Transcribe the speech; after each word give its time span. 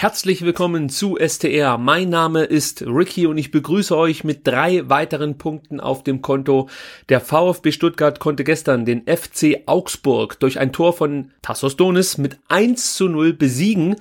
Herzlich 0.00 0.40
willkommen 0.40 0.88
zu 0.88 1.18
STR. 1.20 1.76
Mein 1.76 2.08
Name 2.08 2.44
ist 2.44 2.80
Ricky 2.86 3.26
und 3.26 3.36
ich 3.36 3.50
begrüße 3.50 3.94
euch 3.94 4.24
mit 4.24 4.46
drei 4.46 4.88
weiteren 4.88 5.36
Punkten 5.36 5.78
auf 5.78 6.02
dem 6.02 6.22
Konto. 6.22 6.70
Der 7.10 7.20
VfB 7.20 7.70
Stuttgart 7.70 8.18
konnte 8.18 8.42
gestern 8.42 8.86
den 8.86 9.02
FC 9.02 9.58
Augsburg 9.66 10.40
durch 10.40 10.58
ein 10.58 10.72
Tor 10.72 10.94
von 10.94 11.32
Tassos 11.42 11.76
Donis 11.76 12.16
mit 12.16 12.38
1 12.48 12.94
zu 12.94 13.10
0 13.10 13.34
besiegen 13.34 13.96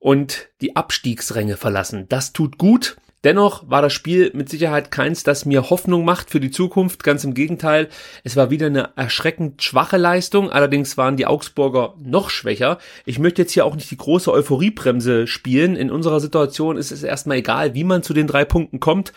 und 0.00 0.48
die 0.60 0.74
Abstiegsränge 0.74 1.56
verlassen. 1.56 2.06
Das 2.08 2.32
tut 2.32 2.58
gut. 2.58 2.96
Dennoch 3.24 3.68
war 3.68 3.82
das 3.82 3.92
Spiel 3.92 4.30
mit 4.32 4.48
Sicherheit 4.48 4.92
keins, 4.92 5.24
das 5.24 5.44
mir 5.44 5.70
Hoffnung 5.70 6.04
macht 6.04 6.30
für 6.30 6.38
die 6.38 6.52
Zukunft. 6.52 7.02
Ganz 7.02 7.24
im 7.24 7.34
Gegenteil. 7.34 7.88
Es 8.22 8.36
war 8.36 8.50
wieder 8.50 8.66
eine 8.66 8.90
erschreckend 8.94 9.62
schwache 9.62 9.96
Leistung. 9.96 10.50
Allerdings 10.50 10.96
waren 10.96 11.16
die 11.16 11.26
Augsburger 11.26 11.94
noch 12.00 12.30
schwächer. 12.30 12.78
Ich 13.06 13.18
möchte 13.18 13.42
jetzt 13.42 13.52
hier 13.52 13.66
auch 13.66 13.74
nicht 13.74 13.90
die 13.90 13.96
große 13.96 14.32
Euphoriebremse 14.32 15.26
spielen. 15.26 15.74
In 15.74 15.90
unserer 15.90 16.20
Situation 16.20 16.76
ist 16.76 16.92
es 16.92 17.02
erstmal 17.02 17.38
egal, 17.38 17.74
wie 17.74 17.84
man 17.84 18.04
zu 18.04 18.14
den 18.14 18.28
drei 18.28 18.44
Punkten 18.44 18.78
kommt. 18.78 19.12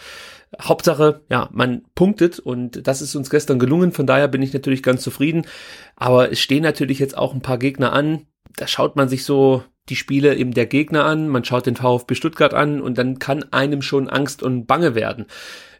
Hauptsache, 0.60 1.22
ja, 1.30 1.50
man 1.54 1.84
punktet 1.96 2.40
und 2.40 2.86
das 2.88 3.02
ist 3.02 3.16
uns 3.16 3.30
gestern 3.30 3.60
gelungen. 3.60 3.92
Von 3.92 4.08
daher 4.08 4.28
bin 4.28 4.42
ich 4.42 4.52
natürlich 4.52 4.82
ganz 4.82 5.04
zufrieden. 5.04 5.46
Aber 5.96 6.32
es 6.32 6.40
stehen 6.40 6.64
natürlich 6.64 6.98
jetzt 6.98 7.16
auch 7.16 7.36
ein 7.36 7.42
paar 7.44 7.60
Gegner 7.60 7.94
an. 7.94 8.26
Da 8.58 8.68
schaut 8.68 8.96
man 8.96 9.10
sich 9.10 9.24
so 9.24 9.64
die 9.92 9.96
Spiele 9.96 10.36
eben 10.36 10.54
der 10.54 10.66
Gegner 10.66 11.06
an, 11.06 11.28
man 11.28 11.44
schaut 11.44 11.66
den 11.66 11.76
VfB 11.76 12.16
Stuttgart 12.16 12.54
an 12.54 12.82
und 12.82 12.98
dann 12.98 13.20
kann 13.20 13.46
einem 13.52 13.82
schon 13.82 14.10
Angst 14.10 14.42
und 14.42 14.66
Bange 14.66 14.96
werden. 14.96 15.26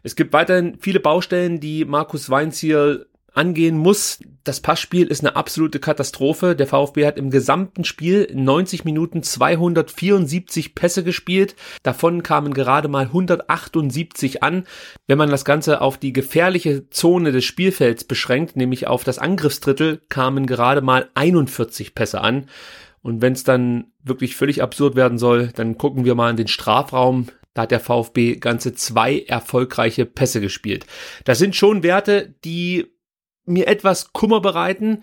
Es 0.02 0.16
gibt 0.16 0.32
weiterhin 0.32 0.76
viele 0.80 1.00
Baustellen, 1.00 1.60
die 1.60 1.84
Markus 1.84 2.28
Weinziel 2.28 3.06
angehen 3.34 3.78
muss. 3.78 4.18
Das 4.44 4.60
Passspiel 4.60 5.06
ist 5.06 5.20
eine 5.20 5.36
absolute 5.36 5.78
Katastrophe. 5.78 6.54
Der 6.54 6.66
VfB 6.66 7.06
hat 7.06 7.16
im 7.16 7.30
gesamten 7.30 7.84
Spiel 7.84 8.28
90 8.34 8.84
Minuten 8.84 9.22
274 9.22 10.74
Pässe 10.74 11.04
gespielt. 11.04 11.54
Davon 11.82 12.22
kamen 12.22 12.52
gerade 12.52 12.88
mal 12.88 13.04
178 13.04 14.42
an. 14.42 14.66
Wenn 15.06 15.18
man 15.18 15.30
das 15.30 15.44
Ganze 15.46 15.80
auf 15.80 15.96
die 15.96 16.12
gefährliche 16.12 16.90
Zone 16.90 17.32
des 17.32 17.44
Spielfelds 17.44 18.04
beschränkt, 18.04 18.56
nämlich 18.56 18.86
auf 18.86 19.04
das 19.04 19.18
Angriffsdrittel, 19.18 20.02
kamen 20.10 20.46
gerade 20.46 20.82
mal 20.82 21.08
41 21.14 21.94
Pässe 21.94 22.20
an. 22.20 22.48
Und 23.02 23.20
wenn 23.20 23.32
es 23.32 23.44
dann 23.44 23.92
wirklich 24.02 24.36
völlig 24.36 24.62
absurd 24.62 24.94
werden 24.94 25.18
soll, 25.18 25.48
dann 25.48 25.76
gucken 25.76 26.04
wir 26.04 26.14
mal 26.14 26.30
in 26.30 26.36
den 26.36 26.48
Strafraum. 26.48 27.28
Da 27.54 27.62
hat 27.62 27.70
der 27.70 27.80
VfB 27.80 28.36
ganze 28.36 28.74
zwei 28.74 29.20
erfolgreiche 29.20 30.06
Pässe 30.06 30.40
gespielt. 30.40 30.86
Das 31.24 31.38
sind 31.38 31.56
schon 31.56 31.82
Werte, 31.82 32.34
die 32.44 32.86
mir 33.44 33.66
etwas 33.66 34.12
Kummer 34.12 34.40
bereiten, 34.40 35.02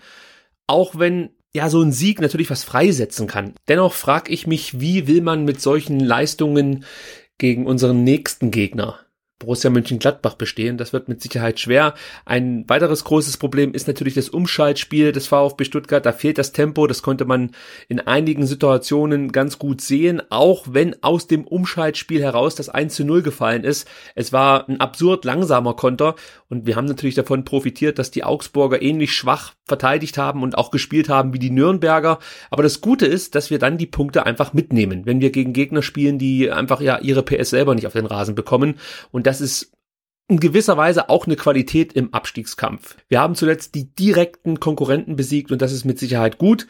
auch 0.66 0.98
wenn 0.98 1.30
ja 1.52 1.68
so 1.68 1.82
ein 1.82 1.92
Sieg 1.92 2.20
natürlich 2.20 2.50
was 2.50 2.64
freisetzen 2.64 3.26
kann. 3.26 3.54
Dennoch 3.68 3.92
frage 3.92 4.32
ich 4.32 4.46
mich, 4.46 4.80
wie 4.80 5.06
will 5.06 5.20
man 5.20 5.44
mit 5.44 5.60
solchen 5.60 6.00
Leistungen 6.00 6.84
gegen 7.38 7.66
unseren 7.66 8.02
nächsten 8.02 8.50
Gegner 8.50 8.98
Borussia 9.40 9.70
Mönchengladbach 9.70 10.34
bestehen. 10.34 10.76
Das 10.76 10.92
wird 10.92 11.08
mit 11.08 11.22
Sicherheit 11.22 11.58
schwer. 11.58 11.94
Ein 12.26 12.64
weiteres 12.68 13.04
großes 13.04 13.38
Problem 13.38 13.72
ist 13.72 13.88
natürlich 13.88 14.14
das 14.14 14.28
Umschaltspiel 14.28 15.12
des 15.12 15.26
VfB 15.26 15.64
Stuttgart. 15.64 16.04
Da 16.04 16.12
fehlt 16.12 16.38
das 16.38 16.52
Tempo. 16.52 16.86
Das 16.86 17.02
konnte 17.02 17.24
man 17.24 17.52
in 17.88 18.00
einigen 18.00 18.46
Situationen 18.46 19.32
ganz 19.32 19.58
gut 19.58 19.80
sehen, 19.80 20.22
auch 20.28 20.66
wenn 20.70 21.02
aus 21.02 21.26
dem 21.26 21.46
Umschaltspiel 21.46 22.22
heraus 22.22 22.54
das 22.54 22.68
1 22.68 22.94
zu 22.94 23.04
0 23.04 23.22
gefallen 23.22 23.64
ist. 23.64 23.88
Es 24.14 24.32
war 24.32 24.68
ein 24.68 24.78
absurd 24.78 25.24
langsamer 25.24 25.74
Konter 25.74 26.16
und 26.48 26.66
wir 26.66 26.76
haben 26.76 26.86
natürlich 26.86 27.14
davon 27.14 27.44
profitiert, 27.44 27.98
dass 27.98 28.10
die 28.10 28.24
Augsburger 28.24 28.82
ähnlich 28.82 29.12
schwach 29.12 29.54
verteidigt 29.64 30.18
haben 30.18 30.42
und 30.42 30.58
auch 30.58 30.70
gespielt 30.70 31.08
haben 31.08 31.32
wie 31.32 31.38
die 31.38 31.50
Nürnberger. 31.50 32.18
Aber 32.50 32.62
das 32.62 32.82
Gute 32.82 33.06
ist, 33.06 33.34
dass 33.34 33.50
wir 33.50 33.58
dann 33.58 33.78
die 33.78 33.86
Punkte 33.86 34.26
einfach 34.26 34.52
mitnehmen, 34.52 35.06
wenn 35.06 35.20
wir 35.20 35.30
gegen 35.30 35.54
Gegner 35.54 35.80
spielen, 35.80 36.18
die 36.18 36.50
einfach 36.50 36.82
ja 36.82 36.98
ihre 36.98 37.22
PS 37.22 37.50
selber 37.50 37.74
nicht 37.74 37.86
auf 37.86 37.94
den 37.94 38.06
Rasen 38.06 38.34
bekommen. 38.34 38.74
Und 39.12 39.29
das 39.30 39.40
ist 39.40 39.72
in 40.26 40.40
gewisser 40.40 40.76
Weise 40.76 41.08
auch 41.08 41.26
eine 41.26 41.36
Qualität 41.36 41.92
im 41.92 42.12
Abstiegskampf. 42.12 42.96
Wir 43.06 43.20
haben 43.20 43.36
zuletzt 43.36 43.76
die 43.76 43.94
direkten 43.94 44.58
Konkurrenten 44.58 45.14
besiegt 45.14 45.52
und 45.52 45.62
das 45.62 45.70
ist 45.72 45.84
mit 45.84 46.00
Sicherheit 46.00 46.36
gut. 46.38 46.66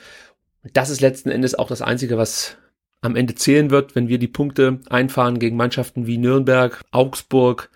Das 0.75 0.91
ist 0.91 1.01
letzten 1.01 1.31
Endes 1.31 1.55
auch 1.55 1.69
das 1.69 1.81
Einzige, 1.81 2.19
was 2.19 2.59
am 3.01 3.17
Ende 3.17 3.35
zählen 3.35 3.71
wird, 3.71 3.95
wenn 3.95 4.09
wir 4.09 4.19
die 4.19 4.29
Punkte 4.29 4.81
einfahren 4.91 5.39
gegen 5.39 5.57
Mannschaften 5.57 6.07
wie 6.07 6.19
Nürnberg, 6.19 6.83
Augsburg, 6.91 7.71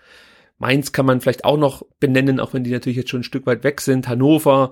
Mainz 0.59 0.91
kann 0.91 1.07
man 1.07 1.19
vielleicht 1.19 1.45
auch 1.45 1.57
noch 1.57 1.83
benennen, 1.99 2.39
auch 2.39 2.53
wenn 2.53 2.63
die 2.63 2.71
natürlich 2.71 2.97
jetzt 2.97 3.09
schon 3.09 3.21
ein 3.21 3.23
Stück 3.23 3.47
weit 3.47 3.63
weg 3.63 3.81
sind, 3.81 4.07
Hannover, 4.07 4.69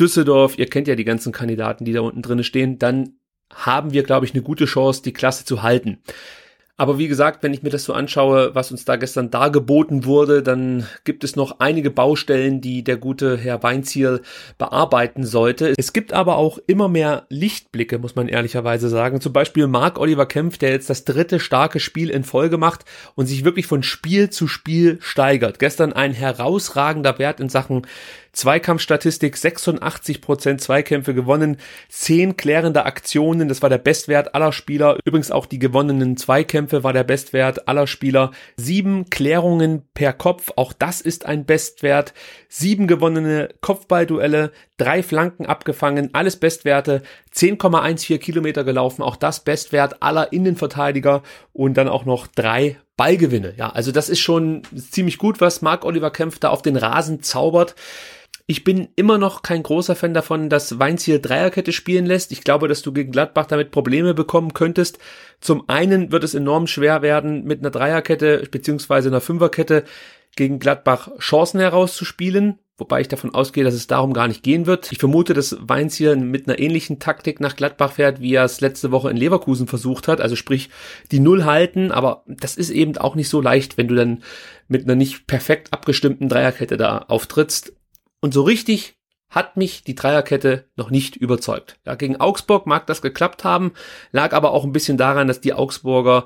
Düsseldorf, 0.00 0.58
ihr 0.58 0.66
kennt 0.66 0.88
ja 0.88 0.96
die 0.96 1.04
ganzen 1.04 1.32
Kandidaten, 1.32 1.84
die 1.84 1.92
da 1.92 2.00
unten 2.00 2.22
drin 2.22 2.42
stehen, 2.42 2.80
dann 2.80 3.14
haben 3.52 3.92
wir, 3.92 4.02
glaube 4.02 4.26
ich, 4.26 4.34
eine 4.34 4.42
gute 4.42 4.64
Chance, 4.64 5.02
die 5.04 5.12
Klasse 5.12 5.44
zu 5.44 5.62
halten. 5.62 6.02
Aber 6.76 6.98
wie 6.98 7.06
gesagt, 7.06 7.44
wenn 7.44 7.54
ich 7.54 7.62
mir 7.62 7.70
das 7.70 7.84
so 7.84 7.92
anschaue, 7.92 8.52
was 8.56 8.72
uns 8.72 8.84
da 8.84 8.96
gestern 8.96 9.30
dargeboten 9.30 10.04
wurde, 10.04 10.42
dann 10.42 10.84
gibt 11.04 11.22
es 11.22 11.36
noch 11.36 11.60
einige 11.60 11.90
Baustellen, 11.90 12.60
die 12.60 12.82
der 12.82 12.96
gute 12.96 13.36
Herr 13.38 13.62
Weinziel 13.62 14.22
bearbeiten 14.58 15.24
sollte. 15.24 15.74
Es 15.76 15.92
gibt 15.92 16.12
aber 16.12 16.36
auch 16.36 16.58
immer 16.66 16.88
mehr 16.88 17.26
Lichtblicke, 17.28 18.00
muss 18.00 18.16
man 18.16 18.26
ehrlicherweise 18.26 18.88
sagen. 18.88 19.20
Zum 19.20 19.32
Beispiel 19.32 19.68
Marc 19.68 20.00
Oliver 20.00 20.26
Kempf, 20.26 20.58
der 20.58 20.70
jetzt 20.70 20.90
das 20.90 21.04
dritte 21.04 21.38
starke 21.38 21.78
Spiel 21.78 22.10
in 22.10 22.24
Folge 22.24 22.58
macht 22.58 22.84
und 23.14 23.26
sich 23.26 23.44
wirklich 23.44 23.66
von 23.66 23.84
Spiel 23.84 24.30
zu 24.30 24.48
Spiel 24.48 24.98
steigert. 25.00 25.60
Gestern 25.60 25.92
ein 25.92 26.12
herausragender 26.12 27.20
Wert 27.20 27.38
in 27.38 27.50
Sachen 27.50 27.86
Zweikampfstatistik 28.34 29.36
86 29.36 30.20
Prozent 30.20 30.60
Zweikämpfe 30.60 31.14
gewonnen, 31.14 31.56
10 31.88 32.36
klärende 32.36 32.84
Aktionen, 32.84 33.48
das 33.48 33.62
war 33.62 33.70
der 33.70 33.78
Bestwert 33.78 34.34
aller 34.34 34.52
Spieler. 34.52 34.98
Übrigens 35.04 35.30
auch 35.30 35.46
die 35.46 35.58
gewonnenen 35.58 36.16
Zweikämpfe 36.16 36.84
war 36.84 36.92
der 36.92 37.04
Bestwert 37.04 37.68
aller 37.68 37.86
Spieler. 37.86 38.32
7 38.56 39.08
Klärungen 39.08 39.82
per 39.94 40.12
Kopf, 40.12 40.50
auch 40.56 40.72
das 40.72 41.00
ist 41.00 41.26
ein 41.26 41.46
Bestwert. 41.46 42.12
7 42.48 42.86
gewonnene 42.86 43.50
Kopfballduelle, 43.60 44.50
3 44.76 45.02
Flanken 45.02 45.46
abgefangen, 45.46 46.10
alles 46.12 46.36
Bestwerte. 46.36 47.02
10,14 47.32 48.18
Kilometer 48.18 48.64
gelaufen, 48.64 49.02
auch 49.02 49.16
das 49.16 49.40
Bestwert 49.40 50.02
aller 50.02 50.32
Innenverteidiger 50.32 51.22
und 51.52 51.74
dann 51.74 51.88
auch 51.88 52.04
noch 52.04 52.26
drei 52.26 52.76
Ballgewinne. 52.96 53.54
Ja, 53.56 53.70
also 53.70 53.92
das 53.92 54.08
ist 54.08 54.20
schon 54.20 54.62
ziemlich 54.76 55.18
gut, 55.18 55.40
was 55.40 55.62
Marc 55.62 55.84
Oliver 55.84 56.10
Kempf 56.10 56.38
da 56.38 56.50
auf 56.50 56.62
den 56.62 56.76
Rasen 56.76 57.22
zaubert. 57.22 57.74
Ich 58.46 58.62
bin 58.62 58.88
immer 58.94 59.16
noch 59.16 59.40
kein 59.40 59.62
großer 59.62 59.96
Fan 59.96 60.12
davon, 60.12 60.50
dass 60.50 60.78
Weinz 60.78 61.02
hier 61.02 61.18
Dreierkette 61.18 61.72
spielen 61.72 62.04
lässt. 62.04 62.30
Ich 62.30 62.44
glaube, 62.44 62.68
dass 62.68 62.82
du 62.82 62.92
gegen 62.92 63.10
Gladbach 63.10 63.46
damit 63.46 63.70
Probleme 63.70 64.12
bekommen 64.12 64.52
könntest. 64.52 64.98
Zum 65.40 65.66
einen 65.66 66.12
wird 66.12 66.24
es 66.24 66.34
enorm 66.34 66.66
schwer 66.66 67.00
werden, 67.00 67.44
mit 67.44 67.60
einer 67.60 67.70
Dreierkette 67.70 68.46
beziehungsweise 68.50 69.08
einer 69.08 69.22
Fünferkette 69.22 69.84
gegen 70.36 70.58
Gladbach 70.58 71.08
Chancen 71.20 71.58
herauszuspielen, 71.58 72.58
wobei 72.76 73.00
ich 73.00 73.08
davon 73.08 73.34
ausgehe, 73.34 73.64
dass 73.64 73.72
es 73.72 73.86
darum 73.86 74.12
gar 74.12 74.28
nicht 74.28 74.42
gehen 74.42 74.66
wird. 74.66 74.92
Ich 74.92 74.98
vermute, 74.98 75.32
dass 75.32 75.56
Weinz 75.60 75.94
hier 75.94 76.14
mit 76.14 76.46
einer 76.46 76.58
ähnlichen 76.58 76.98
Taktik 76.98 77.40
nach 77.40 77.56
Gladbach 77.56 77.92
fährt, 77.92 78.20
wie 78.20 78.34
er 78.34 78.44
es 78.44 78.60
letzte 78.60 78.90
Woche 78.90 79.08
in 79.08 79.16
Leverkusen 79.16 79.68
versucht 79.68 80.06
hat, 80.06 80.20
also 80.20 80.36
sprich 80.36 80.68
die 81.12 81.20
Null 81.20 81.44
halten, 81.44 81.92
aber 81.92 82.24
das 82.26 82.56
ist 82.56 82.70
eben 82.70 82.98
auch 82.98 83.14
nicht 83.14 83.30
so 83.30 83.40
leicht, 83.40 83.78
wenn 83.78 83.88
du 83.88 83.94
dann 83.94 84.22
mit 84.68 84.84
einer 84.84 84.96
nicht 84.96 85.26
perfekt 85.26 85.72
abgestimmten 85.72 86.28
Dreierkette 86.28 86.76
da 86.76 86.98
auftrittst. 86.98 87.72
Und 88.24 88.32
so 88.32 88.40
richtig 88.40 88.96
hat 89.28 89.58
mich 89.58 89.84
die 89.84 89.94
Dreierkette 89.94 90.64
noch 90.76 90.88
nicht 90.88 91.14
überzeugt. 91.14 91.78
Ja, 91.84 91.94
gegen 91.94 92.16
Augsburg 92.16 92.66
mag 92.66 92.86
das 92.86 93.02
geklappt 93.02 93.44
haben, 93.44 93.72
lag 94.12 94.32
aber 94.32 94.52
auch 94.52 94.64
ein 94.64 94.72
bisschen 94.72 94.96
daran, 94.96 95.28
dass 95.28 95.42
die 95.42 95.52
Augsburger, 95.52 96.24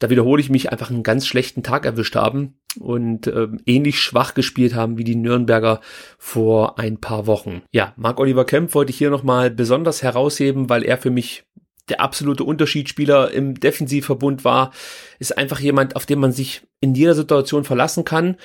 da 0.00 0.10
wiederhole 0.10 0.42
ich 0.42 0.50
mich, 0.50 0.70
einfach 0.70 0.90
einen 0.90 1.02
ganz 1.02 1.26
schlechten 1.26 1.62
Tag 1.62 1.86
erwischt 1.86 2.14
haben 2.14 2.58
und 2.78 3.26
äh, 3.26 3.48
ähnlich 3.64 4.00
schwach 4.00 4.34
gespielt 4.34 4.74
haben 4.74 4.98
wie 4.98 5.04
die 5.04 5.16
Nürnberger 5.16 5.80
vor 6.18 6.78
ein 6.78 7.00
paar 7.00 7.26
Wochen. 7.26 7.62
Ja, 7.72 7.94
Marc 7.96 8.20
Oliver 8.20 8.44
Kempf 8.44 8.74
wollte 8.74 8.90
ich 8.90 8.98
hier 8.98 9.08
nochmal 9.08 9.50
besonders 9.50 10.02
herausheben, 10.02 10.68
weil 10.68 10.82
er 10.82 10.98
für 10.98 11.10
mich 11.10 11.44
der 11.88 12.02
absolute 12.02 12.44
Unterschiedsspieler 12.44 13.30
im 13.30 13.58
Defensivverbund 13.58 14.44
war, 14.44 14.72
ist 15.18 15.38
einfach 15.38 15.60
jemand, 15.60 15.96
auf 15.96 16.04
den 16.04 16.18
man 16.18 16.32
sich 16.32 16.66
in 16.80 16.94
jeder 16.94 17.14
Situation 17.14 17.64
verlassen 17.64 18.04
kann. 18.04 18.36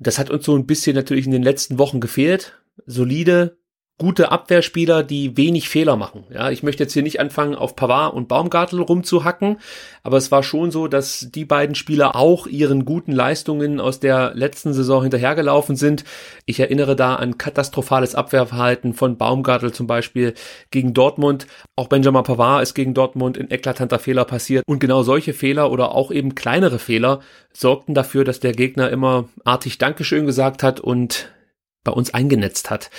Das 0.00 0.18
hat 0.18 0.30
uns 0.30 0.46
so 0.46 0.56
ein 0.56 0.66
bisschen 0.66 0.96
natürlich 0.96 1.26
in 1.26 1.32
den 1.32 1.42
letzten 1.42 1.78
Wochen 1.78 2.00
gefehlt. 2.00 2.60
Solide, 2.86 3.58
gute 4.00 4.32
Abwehrspieler, 4.32 5.02
die 5.02 5.36
wenig 5.36 5.68
Fehler 5.68 5.94
machen. 5.94 6.24
Ja, 6.32 6.50
ich 6.50 6.62
möchte 6.62 6.82
jetzt 6.82 6.94
hier 6.94 7.02
nicht 7.02 7.20
anfangen, 7.20 7.54
auf 7.54 7.76
Pavard 7.76 8.14
und 8.14 8.28
Baumgartel 8.28 8.80
rumzuhacken, 8.80 9.58
aber 10.02 10.16
es 10.16 10.32
war 10.32 10.42
schon 10.42 10.70
so, 10.70 10.88
dass 10.88 11.28
die 11.30 11.44
beiden 11.44 11.74
Spieler 11.74 12.16
auch 12.16 12.46
ihren 12.46 12.86
guten 12.86 13.12
Leistungen 13.12 13.78
aus 13.78 14.00
der 14.00 14.32
letzten 14.34 14.72
Saison 14.72 15.02
hinterhergelaufen 15.02 15.76
sind. 15.76 16.04
Ich 16.46 16.58
erinnere 16.60 16.96
da 16.96 17.16
an 17.16 17.36
katastrophales 17.36 18.14
Abwehrverhalten 18.14 18.94
von 18.94 19.18
Baumgartel 19.18 19.70
zum 19.72 19.86
Beispiel 19.86 20.32
gegen 20.70 20.94
Dortmund. 20.94 21.46
Auch 21.76 21.88
Benjamin 21.88 22.22
Pavard 22.22 22.62
ist 22.62 22.72
gegen 22.72 22.94
Dortmund 22.94 23.36
in 23.36 23.50
eklatanter 23.50 23.98
Fehler 23.98 24.24
passiert. 24.24 24.64
Und 24.66 24.78
genau 24.78 25.02
solche 25.02 25.34
Fehler 25.34 25.70
oder 25.70 25.94
auch 25.94 26.10
eben 26.10 26.34
kleinere 26.34 26.78
Fehler 26.78 27.20
sorgten 27.52 27.94
dafür, 27.94 28.24
dass 28.24 28.40
der 28.40 28.52
Gegner 28.52 28.88
immer 28.88 29.28
artig 29.44 29.76
Dankeschön 29.76 30.24
gesagt 30.24 30.62
hat 30.62 30.80
und 30.80 31.30
bei 31.84 31.92
uns 31.92 32.14
eingenetzt 32.14 32.70
hat 32.70 32.90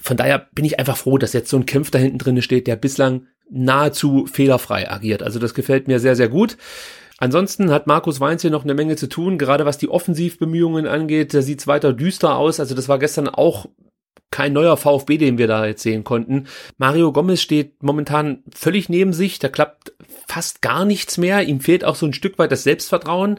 von 0.00 0.16
daher 0.16 0.48
bin 0.52 0.64
ich 0.64 0.78
einfach 0.78 0.96
froh, 0.96 1.18
dass 1.18 1.32
jetzt 1.32 1.50
so 1.50 1.56
ein 1.56 1.66
Kämpf 1.66 1.90
da 1.90 1.98
hinten 1.98 2.18
drin 2.18 2.40
steht, 2.42 2.66
der 2.66 2.76
bislang 2.76 3.26
nahezu 3.50 4.26
fehlerfrei 4.26 4.90
agiert. 4.90 5.22
Also 5.22 5.38
das 5.38 5.54
gefällt 5.54 5.88
mir 5.88 6.00
sehr, 6.00 6.16
sehr 6.16 6.28
gut. 6.28 6.56
Ansonsten 7.18 7.70
hat 7.70 7.86
Markus 7.86 8.20
Weinz 8.20 8.42
hier 8.42 8.50
noch 8.50 8.64
eine 8.64 8.74
Menge 8.74 8.96
zu 8.96 9.08
tun, 9.08 9.38
gerade 9.38 9.64
was 9.64 9.78
die 9.78 9.88
Offensivbemühungen 9.88 10.86
angeht. 10.86 11.32
Da 11.32 11.42
sieht 11.42 11.60
es 11.60 11.66
weiter 11.66 11.92
düster 11.92 12.36
aus. 12.36 12.60
Also 12.60 12.74
das 12.74 12.88
war 12.88 12.98
gestern 12.98 13.28
auch 13.28 13.66
kein 14.30 14.52
neuer 14.52 14.76
VfB, 14.76 15.16
den 15.16 15.38
wir 15.38 15.46
da 15.46 15.66
jetzt 15.66 15.82
sehen 15.82 16.04
konnten. 16.04 16.46
Mario 16.76 17.12
Gomez 17.12 17.40
steht 17.40 17.82
momentan 17.82 18.42
völlig 18.54 18.88
neben 18.88 19.12
sich. 19.12 19.38
Da 19.38 19.48
klappt 19.48 19.94
fast 20.26 20.60
gar 20.60 20.84
nichts 20.84 21.16
mehr. 21.16 21.44
Ihm 21.44 21.60
fehlt 21.60 21.84
auch 21.84 21.94
so 21.94 22.04
ein 22.06 22.12
Stück 22.12 22.38
weit 22.38 22.52
das 22.52 22.64
Selbstvertrauen. 22.64 23.38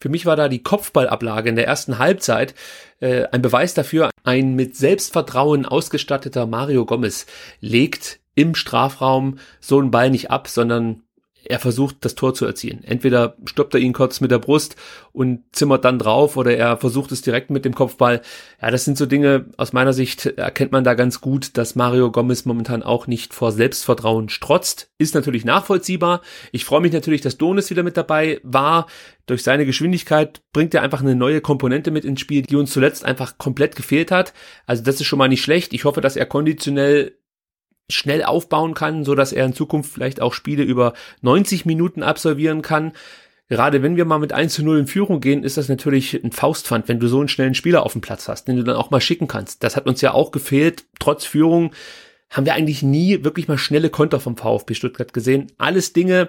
Für 0.00 0.08
mich 0.08 0.26
war 0.26 0.36
da 0.36 0.48
die 0.48 0.62
Kopfballablage 0.62 1.48
in 1.48 1.56
der 1.56 1.66
ersten 1.66 1.98
Halbzeit 1.98 2.54
äh, 3.00 3.24
ein 3.32 3.42
Beweis 3.42 3.74
dafür. 3.74 4.10
Ein 4.22 4.54
mit 4.54 4.76
Selbstvertrauen 4.76 5.66
ausgestatteter 5.66 6.46
Mario 6.46 6.86
Gomez 6.86 7.26
legt 7.60 8.20
im 8.34 8.54
Strafraum 8.54 9.38
so 9.60 9.80
einen 9.80 9.90
Ball 9.90 10.10
nicht 10.10 10.30
ab, 10.30 10.46
sondern 10.46 11.02
er 11.48 11.58
versucht, 11.58 11.96
das 12.00 12.14
Tor 12.14 12.34
zu 12.34 12.44
erzielen. 12.44 12.84
Entweder 12.84 13.36
stoppt 13.46 13.74
er 13.74 13.80
ihn 13.80 13.94
kurz 13.94 14.20
mit 14.20 14.30
der 14.30 14.38
Brust 14.38 14.76
und 15.12 15.44
zimmert 15.52 15.84
dann 15.84 15.98
drauf 15.98 16.36
oder 16.36 16.54
er 16.54 16.76
versucht 16.76 17.10
es 17.10 17.22
direkt 17.22 17.50
mit 17.50 17.64
dem 17.64 17.74
Kopfball. 17.74 18.20
Ja, 18.60 18.70
das 18.70 18.84
sind 18.84 18.98
so 18.98 19.06
Dinge, 19.06 19.46
aus 19.56 19.72
meiner 19.72 19.92
Sicht 19.92 20.26
erkennt 20.26 20.72
man 20.72 20.84
da 20.84 20.94
ganz 20.94 21.20
gut, 21.20 21.56
dass 21.56 21.74
Mario 21.74 22.12
Gomez 22.12 22.44
momentan 22.44 22.82
auch 22.82 23.06
nicht 23.06 23.32
vor 23.32 23.52
Selbstvertrauen 23.52 24.28
strotzt. 24.28 24.90
Ist 24.98 25.14
natürlich 25.14 25.44
nachvollziehbar. 25.44 26.20
Ich 26.52 26.64
freue 26.64 26.82
mich 26.82 26.92
natürlich, 26.92 27.22
dass 27.22 27.38
Donis 27.38 27.70
wieder 27.70 27.82
mit 27.82 27.96
dabei 27.96 28.40
war. 28.42 28.86
Durch 29.26 29.42
seine 29.42 29.66
Geschwindigkeit 29.66 30.40
bringt 30.52 30.74
er 30.74 30.82
einfach 30.82 31.02
eine 31.02 31.14
neue 31.14 31.40
Komponente 31.40 31.90
mit 31.90 32.04
ins 32.04 32.20
Spiel, 32.20 32.42
die 32.42 32.56
uns 32.56 32.72
zuletzt 32.72 33.04
einfach 33.04 33.36
komplett 33.36 33.76
gefehlt 33.76 34.10
hat. 34.10 34.32
Also 34.66 34.82
das 34.82 34.96
ist 34.96 35.06
schon 35.06 35.18
mal 35.18 35.28
nicht 35.28 35.42
schlecht. 35.42 35.72
Ich 35.74 35.84
hoffe, 35.84 36.00
dass 36.00 36.16
er 36.16 36.24
konditionell 36.24 37.17
schnell 37.90 38.22
aufbauen 38.22 38.74
kann, 38.74 39.04
so 39.04 39.14
dass 39.14 39.32
er 39.32 39.46
in 39.46 39.54
Zukunft 39.54 39.92
vielleicht 39.92 40.20
auch 40.20 40.34
Spiele 40.34 40.62
über 40.62 40.92
90 41.22 41.64
Minuten 41.64 42.02
absolvieren 42.02 42.62
kann. 42.62 42.92
Gerade 43.48 43.82
wenn 43.82 43.96
wir 43.96 44.04
mal 44.04 44.18
mit 44.18 44.34
1 44.34 44.52
zu 44.52 44.62
0 44.62 44.80
in 44.80 44.86
Führung 44.86 45.20
gehen, 45.20 45.42
ist 45.42 45.56
das 45.56 45.70
natürlich 45.70 46.12
ein 46.22 46.32
Faustpfand, 46.32 46.86
wenn 46.88 47.00
du 47.00 47.08
so 47.08 47.18
einen 47.18 47.28
schnellen 47.28 47.54
Spieler 47.54 47.82
auf 47.84 47.92
dem 47.92 48.02
Platz 48.02 48.28
hast, 48.28 48.46
den 48.46 48.56
du 48.56 48.62
dann 48.62 48.76
auch 48.76 48.90
mal 48.90 49.00
schicken 49.00 49.26
kannst. 49.26 49.64
Das 49.64 49.74
hat 49.74 49.86
uns 49.86 50.02
ja 50.02 50.12
auch 50.12 50.32
gefehlt. 50.32 50.84
Trotz 51.00 51.24
Führung 51.24 51.72
haben 52.28 52.44
wir 52.44 52.54
eigentlich 52.54 52.82
nie 52.82 53.24
wirklich 53.24 53.48
mal 53.48 53.56
schnelle 53.56 53.88
Konter 53.88 54.20
vom 54.20 54.36
VfB 54.36 54.74
Stuttgart 54.74 55.14
gesehen. 55.14 55.50
Alles 55.56 55.94
Dinge, 55.94 56.28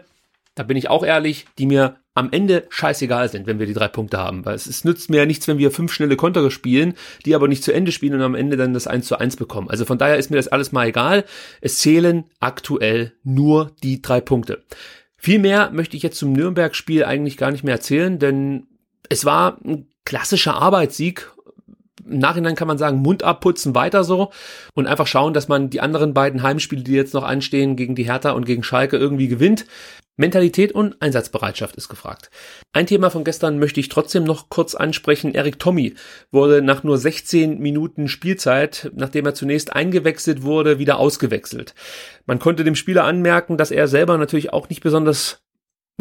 da 0.56 0.64
bin 0.64 0.78
ich 0.78 0.90
auch 0.90 1.04
ehrlich, 1.04 1.46
die 1.58 1.66
mir 1.66 1.98
am 2.20 2.30
Ende 2.32 2.66
scheißegal 2.70 3.30
sind, 3.30 3.48
wenn 3.48 3.60
wir 3.60 3.66
die 3.66 3.74
drei 3.74 3.88
Punkte 3.88 4.18
haben. 4.18 4.46
Weil 4.46 4.56
es, 4.56 4.68
es 4.68 4.84
nützt 4.84 5.10
mir 5.10 5.18
ja 5.18 5.26
nichts, 5.26 5.48
wenn 5.48 5.58
wir 5.58 5.72
fünf 5.72 5.94
schnelle 5.94 6.16
Konter 6.16 6.50
spielen, 6.52 6.94
die 7.26 7.34
aber 7.34 7.48
nicht 7.48 7.64
zu 7.64 7.72
Ende 7.72 7.92
spielen 7.92 8.16
und 8.16 8.22
am 8.22 8.36
Ende 8.36 8.58
dann 8.58 8.74
das 8.74 8.88
1 8.88 9.08
zu 9.08 9.18
1 9.18 9.38
bekommen. 9.38 9.70
Also 9.70 9.86
von 9.86 9.98
daher 9.98 10.18
ist 10.18 10.30
mir 10.30 10.38
das 10.38 10.50
alles 10.50 10.72
mal 10.72 10.88
egal. 10.88 11.26
Es 11.62 11.78
zählen 11.80 12.26
aktuell 12.40 13.14
nur 13.24 13.72
die 13.84 14.02
drei 14.02 14.22
Punkte. 14.22 14.64
Viel 15.16 15.40
mehr 15.40 15.72
möchte 15.72 15.98
ich 15.98 16.04
jetzt 16.04 16.18
zum 16.18 16.34
Nürnberg-Spiel 16.34 17.04
eigentlich 17.04 17.38
gar 17.38 17.52
nicht 17.52 17.64
mehr 17.64 17.76
erzählen, 17.76 18.20
denn 18.20 18.68
es 19.10 19.26
war 19.26 19.58
ein 19.66 19.88
klassischer 20.06 20.56
Arbeitssieg 20.56 21.32
im 22.10 22.20
Nachhinein 22.20 22.56
kann 22.56 22.68
man 22.68 22.78
sagen, 22.78 22.98
Mund 22.98 23.24
abputzen, 23.24 23.76
weiter 23.76 24.04
so 24.04 24.32
und 24.74 24.88
einfach 24.88 25.08
schauen, 25.08 25.34
dass 25.34 25.48
man 25.48 25.70
die 25.70 25.82
anderen 25.82 26.14
beiden 26.14 26.44
Heimspiele, 26.44 26.84
die 26.84 26.94
jetzt 26.94 27.14
noch 27.14 27.24
anstehen, 27.24 27.76
gegen 27.76 27.96
die 27.96 28.06
Hertha 28.06 28.32
und 28.32 28.46
gegen 28.46 28.64
Schalke 28.64 28.98
irgendwie 28.98 29.28
gewinnt. 29.28 29.66
Mentalität 30.20 30.74
und 30.74 31.02
Einsatzbereitschaft 31.02 31.78
ist 31.78 31.88
gefragt. 31.88 32.30
Ein 32.74 32.88
Thema 32.88 33.10
von 33.10 33.24
gestern 33.24 33.58
möchte 33.58 33.80
ich 33.80 33.88
trotzdem 33.88 34.26
noch 34.26 34.50
kurz 34.50 34.76
ansprechen. 34.76 35.34
Erik 35.34 35.60
Tommy 35.60 35.96
wurde 36.30 36.62
nach 36.62 36.84
nur 36.84 36.98
16 36.98 37.58
Minuten 37.58 38.10
Spielzeit, 38.10 38.92
nachdem 38.94 39.26
er 39.26 39.34
zunächst 39.34 39.72
eingewechselt 39.72 40.44
wurde, 40.44 40.78
wieder 40.78 41.00
ausgewechselt. 41.00 41.74
Man 42.26 42.38
konnte 42.38 42.66
dem 42.66 42.76
Spieler 42.76 43.06
anmerken, 43.06 43.56
dass 43.56 43.72
er 43.72 43.88
selber 43.88 44.18
natürlich 44.18 44.52
auch 44.52 44.68
nicht 44.68 44.82
besonders 44.82 45.42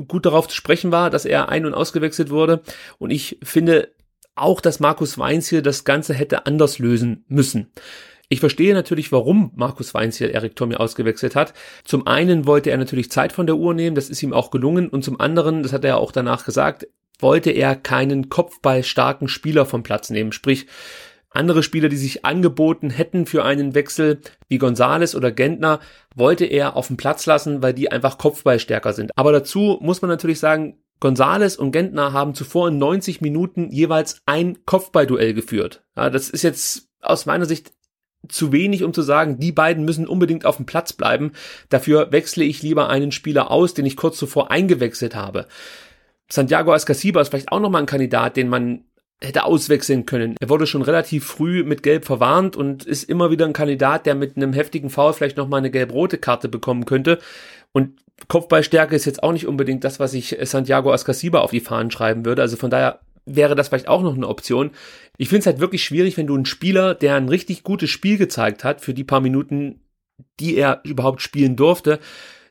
gut 0.08 0.26
darauf 0.26 0.48
zu 0.48 0.56
sprechen 0.56 0.90
war, 0.90 1.10
dass 1.10 1.24
er 1.24 1.48
ein- 1.48 1.66
und 1.66 1.74
ausgewechselt 1.74 2.30
wurde. 2.30 2.62
Und 2.98 3.10
ich 3.10 3.38
finde 3.44 3.94
auch, 4.34 4.60
dass 4.60 4.80
Markus 4.80 5.16
Weins 5.18 5.48
hier 5.48 5.62
das 5.62 5.84
Ganze 5.84 6.12
hätte 6.12 6.44
anders 6.44 6.80
lösen 6.80 7.24
müssen. 7.28 7.70
Ich 8.30 8.40
verstehe 8.40 8.74
natürlich, 8.74 9.10
warum 9.10 9.52
Markus 9.56 9.94
Weinz 9.94 10.18
hier 10.18 10.34
Erik 10.34 10.54
Tommy 10.54 10.74
ausgewechselt 10.74 11.34
hat. 11.34 11.54
Zum 11.84 12.06
einen 12.06 12.46
wollte 12.46 12.70
er 12.70 12.76
natürlich 12.76 13.10
Zeit 13.10 13.32
von 13.32 13.46
der 13.46 13.56
Uhr 13.56 13.72
nehmen, 13.72 13.96
das 13.96 14.10
ist 14.10 14.22
ihm 14.22 14.34
auch 14.34 14.50
gelungen. 14.50 14.90
Und 14.90 15.02
zum 15.02 15.18
anderen, 15.18 15.62
das 15.62 15.72
hat 15.72 15.84
er 15.84 15.96
auch 15.96 16.12
danach 16.12 16.44
gesagt, 16.44 16.86
wollte 17.18 17.50
er 17.50 17.74
keinen 17.74 18.28
kopfballstarken 18.28 19.28
Spieler 19.28 19.64
vom 19.64 19.82
Platz 19.82 20.10
nehmen. 20.10 20.32
Sprich, 20.32 20.66
andere 21.30 21.62
Spieler, 21.62 21.88
die 21.88 21.96
sich 21.96 22.24
angeboten 22.24 22.90
hätten 22.90 23.24
für 23.24 23.44
einen 23.44 23.74
Wechsel, 23.74 24.20
wie 24.48 24.58
Gonzales 24.58 25.14
oder 25.14 25.32
Gentner, 25.32 25.80
wollte 26.14 26.44
er 26.44 26.76
auf 26.76 26.88
dem 26.88 26.96
Platz 26.96 27.26
lassen, 27.26 27.62
weil 27.62 27.74
die 27.74 27.90
einfach 27.90 28.18
kopfballstärker 28.18 28.92
sind. 28.92 29.12
Aber 29.16 29.32
dazu 29.32 29.78
muss 29.80 30.02
man 30.02 30.10
natürlich 30.10 30.38
sagen, 30.38 30.82
Gonzales 31.00 31.56
und 31.56 31.72
Gentner 31.72 32.12
haben 32.12 32.34
zuvor 32.34 32.68
in 32.68 32.78
90 32.78 33.20
Minuten 33.20 33.70
jeweils 33.70 34.20
ein 34.26 34.58
Kopfballduell 34.66 35.32
geführt. 35.32 35.84
Ja, 35.96 36.10
das 36.10 36.28
ist 36.28 36.42
jetzt 36.42 36.88
aus 37.00 37.26
meiner 37.26 37.46
Sicht 37.46 37.72
zu 38.28 38.52
wenig, 38.52 38.82
um 38.82 38.92
zu 38.92 39.02
sagen, 39.02 39.38
die 39.38 39.52
beiden 39.52 39.84
müssen 39.84 40.06
unbedingt 40.06 40.44
auf 40.44 40.56
dem 40.56 40.66
Platz 40.66 40.92
bleiben. 40.92 41.32
Dafür 41.68 42.12
wechsle 42.12 42.44
ich 42.44 42.62
lieber 42.62 42.88
einen 42.88 43.12
Spieler 43.12 43.50
aus, 43.50 43.74
den 43.74 43.86
ich 43.86 43.96
kurz 43.96 44.18
zuvor 44.18 44.50
eingewechselt 44.50 45.14
habe. 45.14 45.46
Santiago 46.30 46.72
Ascasiba 46.72 47.20
ist 47.20 47.28
vielleicht 47.28 47.52
auch 47.52 47.60
nochmal 47.60 47.82
ein 47.82 47.86
Kandidat, 47.86 48.36
den 48.36 48.48
man 48.48 48.84
hätte 49.20 49.44
auswechseln 49.44 50.06
können. 50.06 50.36
Er 50.40 50.48
wurde 50.48 50.66
schon 50.66 50.82
relativ 50.82 51.24
früh 51.26 51.64
mit 51.64 51.82
Gelb 51.82 52.04
verwarnt 52.04 52.54
und 52.54 52.84
ist 52.84 53.04
immer 53.04 53.30
wieder 53.30 53.46
ein 53.46 53.52
Kandidat, 53.52 54.06
der 54.06 54.14
mit 54.14 54.36
einem 54.36 54.52
heftigen 54.52 54.90
Foul 54.90 55.12
vielleicht 55.12 55.36
nochmal 55.36 55.58
eine 55.58 55.70
gelb-rote 55.70 56.18
Karte 56.18 56.48
bekommen 56.48 56.84
könnte. 56.84 57.18
Und 57.72 57.98
Kopfballstärke 58.28 58.94
ist 58.94 59.06
jetzt 59.06 59.22
auch 59.22 59.32
nicht 59.32 59.46
unbedingt 59.46 59.84
das, 59.84 59.98
was 60.00 60.14
ich 60.14 60.36
Santiago 60.42 60.92
Ascasiba 60.92 61.40
auf 61.40 61.50
die 61.50 61.60
Fahnen 61.60 61.90
schreiben 61.90 62.24
würde. 62.24 62.42
Also 62.42 62.56
von 62.56 62.70
daher 62.70 63.00
wäre 63.34 63.54
das 63.54 63.68
vielleicht 63.68 63.88
auch 63.88 64.02
noch 64.02 64.14
eine 64.14 64.28
Option. 64.28 64.70
Ich 65.16 65.28
finde 65.28 65.40
es 65.40 65.46
halt 65.46 65.60
wirklich 65.60 65.84
schwierig, 65.84 66.16
wenn 66.16 66.26
du 66.26 66.34
einen 66.34 66.46
Spieler, 66.46 66.94
der 66.94 67.16
ein 67.16 67.28
richtig 67.28 67.62
gutes 67.62 67.90
Spiel 67.90 68.18
gezeigt 68.18 68.64
hat, 68.64 68.80
für 68.80 68.94
die 68.94 69.04
paar 69.04 69.20
Minuten, 69.20 69.80
die 70.40 70.56
er 70.56 70.80
überhaupt 70.84 71.22
spielen 71.22 71.56
durfte, 71.56 72.00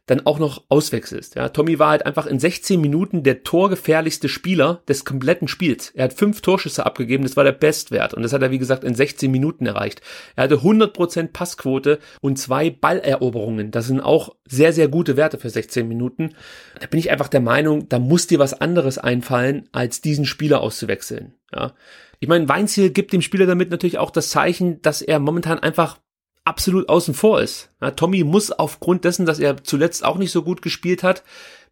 dann 0.08 0.26
auch 0.26 0.40
noch 0.40 0.64
auswechselst. 0.70 1.36
Ja, 1.36 1.50
Tommy 1.50 1.80
war 1.80 1.90
halt 1.90 2.06
einfach 2.06 2.26
in 2.26 2.40
16 2.40 2.82
Minuten 2.82 3.24
der 3.24 3.44
torgefährlichste 3.44 4.30
Spieler 4.30 4.82
des 4.88 5.06
kompletten 5.06 5.48
Spiels. 5.48 5.92
Er 5.92 6.06
hat 6.06 6.14
fünf 6.14 6.42
Torschüsse 6.42 6.86
abgegeben, 6.86 7.24
das 7.24 7.38
war 7.38 7.44
der 7.44 7.52
Bestwert 7.52 8.14
und 8.14 8.24
das 8.24 8.34
hat 8.34 8.42
er 8.42 8.52
wie 8.52 8.58
gesagt 8.58 8.84
in 8.84 8.96
16 8.96 9.30
Minuten 9.30 9.66
erreicht. 9.66 10.02
Er 10.36 10.46
hatte 10.46 10.56
100% 10.56 11.32
Passquote 11.34 12.00
und 12.22 12.40
zwei 12.40 12.70
Balleroberungen. 12.70 13.72
Das 13.72 13.88
sind 13.88 14.02
auch 14.02 14.36
sehr 14.46 14.74
sehr 14.74 14.88
gute 14.88 15.18
Werte 15.18 15.38
für 15.38 15.50
16 15.50 15.88
Minuten. 15.88 16.34
Da 16.80 16.88
bin 16.88 17.00
ich 17.00 17.12
einfach 17.12 17.28
der 17.28 17.42
Meinung, 17.42 17.90
da 17.90 18.00
muss 18.00 18.28
dir 18.28 18.40
was 18.40 18.54
anderes 18.54 18.98
einfallen, 18.98 19.68
als 19.74 20.02
diesen 20.02 20.26
Spieler 20.26 20.62
auszuwechseln. 20.62 21.34
Ja. 21.54 21.74
Ich 22.20 22.28
meine, 22.28 22.50
Weinziel 22.50 22.90
gibt 22.90 23.14
dem 23.14 23.22
Spieler 23.22 23.46
damit 23.46 23.70
natürlich 23.70 24.00
auch 24.00 24.10
das 24.10 24.30
Zeichen, 24.30 24.82
dass 24.82 25.02
er 25.02 25.20
momentan 25.20 25.60
einfach 25.60 26.00
absolut 26.48 26.88
außen 26.90 27.14
vor 27.14 27.42
ist. 27.42 27.70
Ja, 27.82 27.92
Tommy 27.92 28.24
muss 28.24 28.52
aufgrund 28.52 29.04
dessen, 29.04 29.26
dass 29.26 29.40
er 29.40 29.64
zuletzt 29.64 30.04
auch 30.06 30.18
nicht 30.18 30.32
so 30.32 30.44
gut 30.44 30.62
gespielt 30.62 31.04
hat, 31.04 31.24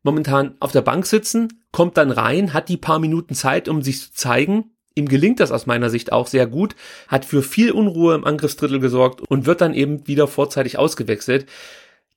momentan 0.03 0.55
auf 0.59 0.71
der 0.71 0.81
Bank 0.81 1.05
sitzen, 1.05 1.65
kommt 1.71 1.97
dann 1.97 2.11
rein, 2.11 2.53
hat 2.53 2.69
die 2.69 2.77
paar 2.77 2.99
Minuten 2.99 3.35
Zeit, 3.35 3.67
um 3.69 3.81
sich 3.81 4.01
zu 4.01 4.13
zeigen. 4.13 4.71
Ihm 4.93 5.07
gelingt 5.07 5.39
das 5.39 5.51
aus 5.51 5.65
meiner 5.65 5.89
Sicht 5.89 6.11
auch 6.11 6.27
sehr 6.27 6.45
gut, 6.45 6.75
hat 7.07 7.25
für 7.25 7.41
viel 7.41 7.71
Unruhe 7.71 8.15
im 8.15 8.25
Angriffsdrittel 8.25 8.79
gesorgt 8.79 9.21
und 9.21 9.45
wird 9.45 9.61
dann 9.61 9.73
eben 9.73 10.07
wieder 10.07 10.27
vorzeitig 10.27 10.77
ausgewechselt. 10.77 11.47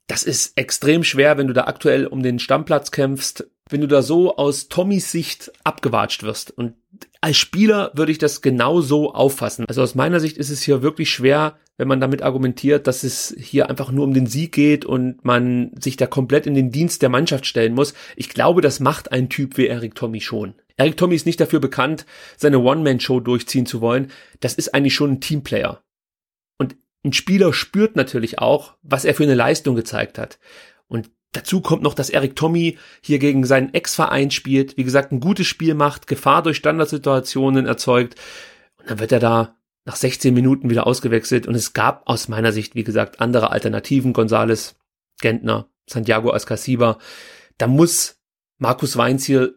Das 0.07 0.23
ist 0.23 0.57
extrem 0.57 1.05
schwer, 1.05 1.39
wenn 1.39 1.49
du 1.49 1.53
da 1.53 1.65
aktuell 1.65 2.07
um 2.07 2.23
den 2.23 2.39
Stammplatz 2.39 2.91
kämpfst, 2.91 3.47
wenn 3.69 3.81
du 3.81 3.87
da 3.89 4.03
so 4.03 4.37
aus 4.37 4.69
Tommys 4.69 5.13
Sicht 5.13 5.53
abgewatscht 5.65 6.23
wirst. 6.23 6.51
Und 6.51 6.75
als 7.21 7.37
Spieler 7.37 7.93
würde 7.95 8.13
ich 8.13 8.19
das 8.19 8.43
genau 8.43 8.81
so 8.81 9.13
auffassen. 9.13 9.65
Also 9.69 9.83
aus 9.83 9.95
meiner 9.95 10.21
Sicht 10.21 10.39
ist 10.39 10.51
es 10.51 10.63
hier 10.63 10.83
wirklich 10.83 11.11
schwer, 11.11 11.59
wenn 11.79 11.89
man 11.89 12.01
damit 12.01 12.23
argumentiert, 12.23 12.87
dass 12.89 13.05
es 13.05 13.35
hier 13.39 13.71
einfach 13.71 13.93
nur 13.93 14.05
um 14.05 14.13
den 14.13 14.27
Sieg 14.27 14.53
geht 14.53 14.85
und 14.85 15.25
man 15.25 15.71
sich 15.81 15.97
da 15.97 16.07
komplett 16.07 16.47
in 16.47 16.55
den 16.55 16.73
Dienst 16.73 17.01
der 17.03 17.09
Mannschaft 17.09 17.47
stellen 17.47 17.75
muss. 17.75 17.95
Ich 18.17 18.29
glaube, 18.29 18.61
das 18.61 18.81
macht 18.81 19.13
ein 19.13 19.29
Typ 19.29 19.57
wie 19.57 19.69
Eric 19.69 19.95
Tommy 19.95 20.21
schon. 20.21 20.55
Eric 20.77 20.97
Tommy 20.97 21.15
ist 21.15 21.25
nicht 21.25 21.41
dafür 21.41 21.61
bekannt, 21.61 22.05
seine 22.37 22.59
One-Man-Show 22.59 23.21
durchziehen 23.21 23.65
zu 23.65 23.81
wollen. 23.81 24.11
Das 24.41 24.55
ist 24.55 24.75
eigentlich 24.75 24.95
schon 24.95 25.13
ein 25.13 25.21
Teamplayer. 25.21 25.83
Und 26.59 26.77
ein 27.05 27.13
Spieler 27.13 27.53
spürt 27.53 27.95
natürlich 27.95 28.41
auch, 28.41 28.75
was 28.83 29.05
er 29.05 29.15
für 29.15 29.23
eine 29.23 29.35
Leistung 29.35 29.77
gezeigt 29.77 30.19
hat. 30.19 30.41
Und 30.89 31.11
dazu 31.33 31.61
kommt 31.61 31.83
noch, 31.85 31.95
dass 31.95 32.11
Eric 32.11 32.35
Tommy 32.35 32.77
hier 33.01 33.21
gegen 33.21 33.45
seinen 33.45 33.73
Ex-Verein 33.73 34.33
spielt, 34.33 34.77
wie 34.77 34.85
gesagt, 34.85 35.13
ein 35.13 35.21
gutes 35.21 35.47
Spiel 35.47 35.75
macht, 35.75 36.09
Gefahr 36.09 36.43
durch 36.43 36.57
Standardsituationen 36.57 37.67
erzeugt. 37.67 38.17
Und 38.79 38.91
dann 38.91 38.99
wird 38.99 39.13
er 39.13 39.21
da 39.21 39.58
nach 39.89 39.97
16 39.97 40.35
Minuten 40.35 40.69
wieder 40.69 40.87
ausgewechselt 40.87 41.47
und 41.47 41.55
es 41.55 41.73
gab 41.73 42.07
aus 42.07 42.29
meiner 42.29 42.53
Sicht, 42.53 42.75
wie 42.75 42.85
gesagt, 42.85 43.23
andere 43.23 43.51
Alternativen. 43.51 44.13
Gonzales, 44.13 44.77
Gentner, 45.19 45.71
Santiago 45.89 46.31
Ascasiba. 46.31 46.99
Da 47.57 47.69
muss 47.69 48.21
Markus 48.59 48.99
Weinz 48.99 49.25
hier 49.25 49.55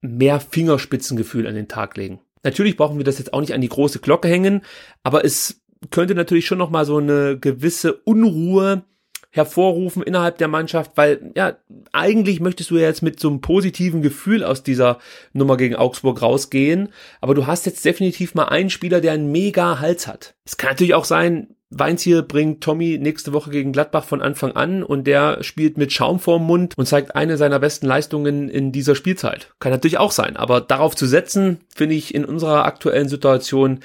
mehr 0.00 0.40
Fingerspitzengefühl 0.40 1.46
an 1.46 1.54
den 1.54 1.68
Tag 1.68 1.98
legen. 1.98 2.20
Natürlich 2.42 2.78
brauchen 2.78 2.96
wir 2.96 3.04
das 3.04 3.18
jetzt 3.18 3.34
auch 3.34 3.40
nicht 3.42 3.52
an 3.52 3.60
die 3.60 3.68
große 3.68 3.98
Glocke 3.98 4.28
hängen, 4.28 4.62
aber 5.02 5.26
es 5.26 5.60
könnte 5.90 6.14
natürlich 6.14 6.46
schon 6.46 6.56
noch 6.56 6.70
mal 6.70 6.86
so 6.86 6.96
eine 6.96 7.38
gewisse 7.38 7.92
Unruhe 7.92 8.86
hervorrufen 9.30 10.02
innerhalb 10.02 10.38
der 10.38 10.48
Mannschaft, 10.48 10.92
weil 10.96 11.32
ja, 11.36 11.56
eigentlich 11.92 12.40
möchtest 12.40 12.70
du 12.70 12.76
ja 12.76 12.82
jetzt 12.82 13.02
mit 13.02 13.20
so 13.20 13.28
einem 13.28 13.40
positiven 13.40 14.02
Gefühl 14.02 14.44
aus 14.44 14.62
dieser 14.62 14.98
Nummer 15.32 15.56
gegen 15.56 15.76
Augsburg 15.76 16.20
rausgehen, 16.20 16.88
aber 17.20 17.34
du 17.34 17.46
hast 17.46 17.66
jetzt 17.66 17.84
definitiv 17.84 18.34
mal 18.34 18.46
einen 18.46 18.70
Spieler, 18.70 19.00
der 19.00 19.12
einen 19.12 19.30
mega 19.30 19.78
Hals 19.78 20.08
hat. 20.08 20.34
Es 20.44 20.56
kann 20.56 20.70
natürlich 20.70 20.94
auch 20.94 21.04
sein, 21.04 21.54
Weinziel 21.70 22.24
bringt 22.24 22.64
Tommy 22.64 22.98
nächste 22.98 23.32
Woche 23.32 23.50
gegen 23.50 23.70
Gladbach 23.72 24.04
von 24.04 24.20
Anfang 24.20 24.52
an 24.52 24.82
und 24.82 25.04
der 25.04 25.44
spielt 25.44 25.78
mit 25.78 25.92
Schaum 25.92 26.18
vorm 26.18 26.44
Mund 26.44 26.74
und 26.76 26.86
zeigt 26.86 27.14
eine 27.14 27.36
seiner 27.36 27.60
besten 27.60 27.86
Leistungen 27.86 28.48
in 28.48 28.72
dieser 28.72 28.96
Spielzeit. 28.96 29.54
Kann 29.60 29.70
natürlich 29.70 29.98
auch 29.98 30.10
sein, 30.10 30.36
aber 30.36 30.60
darauf 30.60 30.96
zu 30.96 31.06
setzen, 31.06 31.60
finde 31.72 31.94
ich 31.94 32.12
in 32.12 32.24
unserer 32.24 32.64
aktuellen 32.64 33.08
Situation 33.08 33.80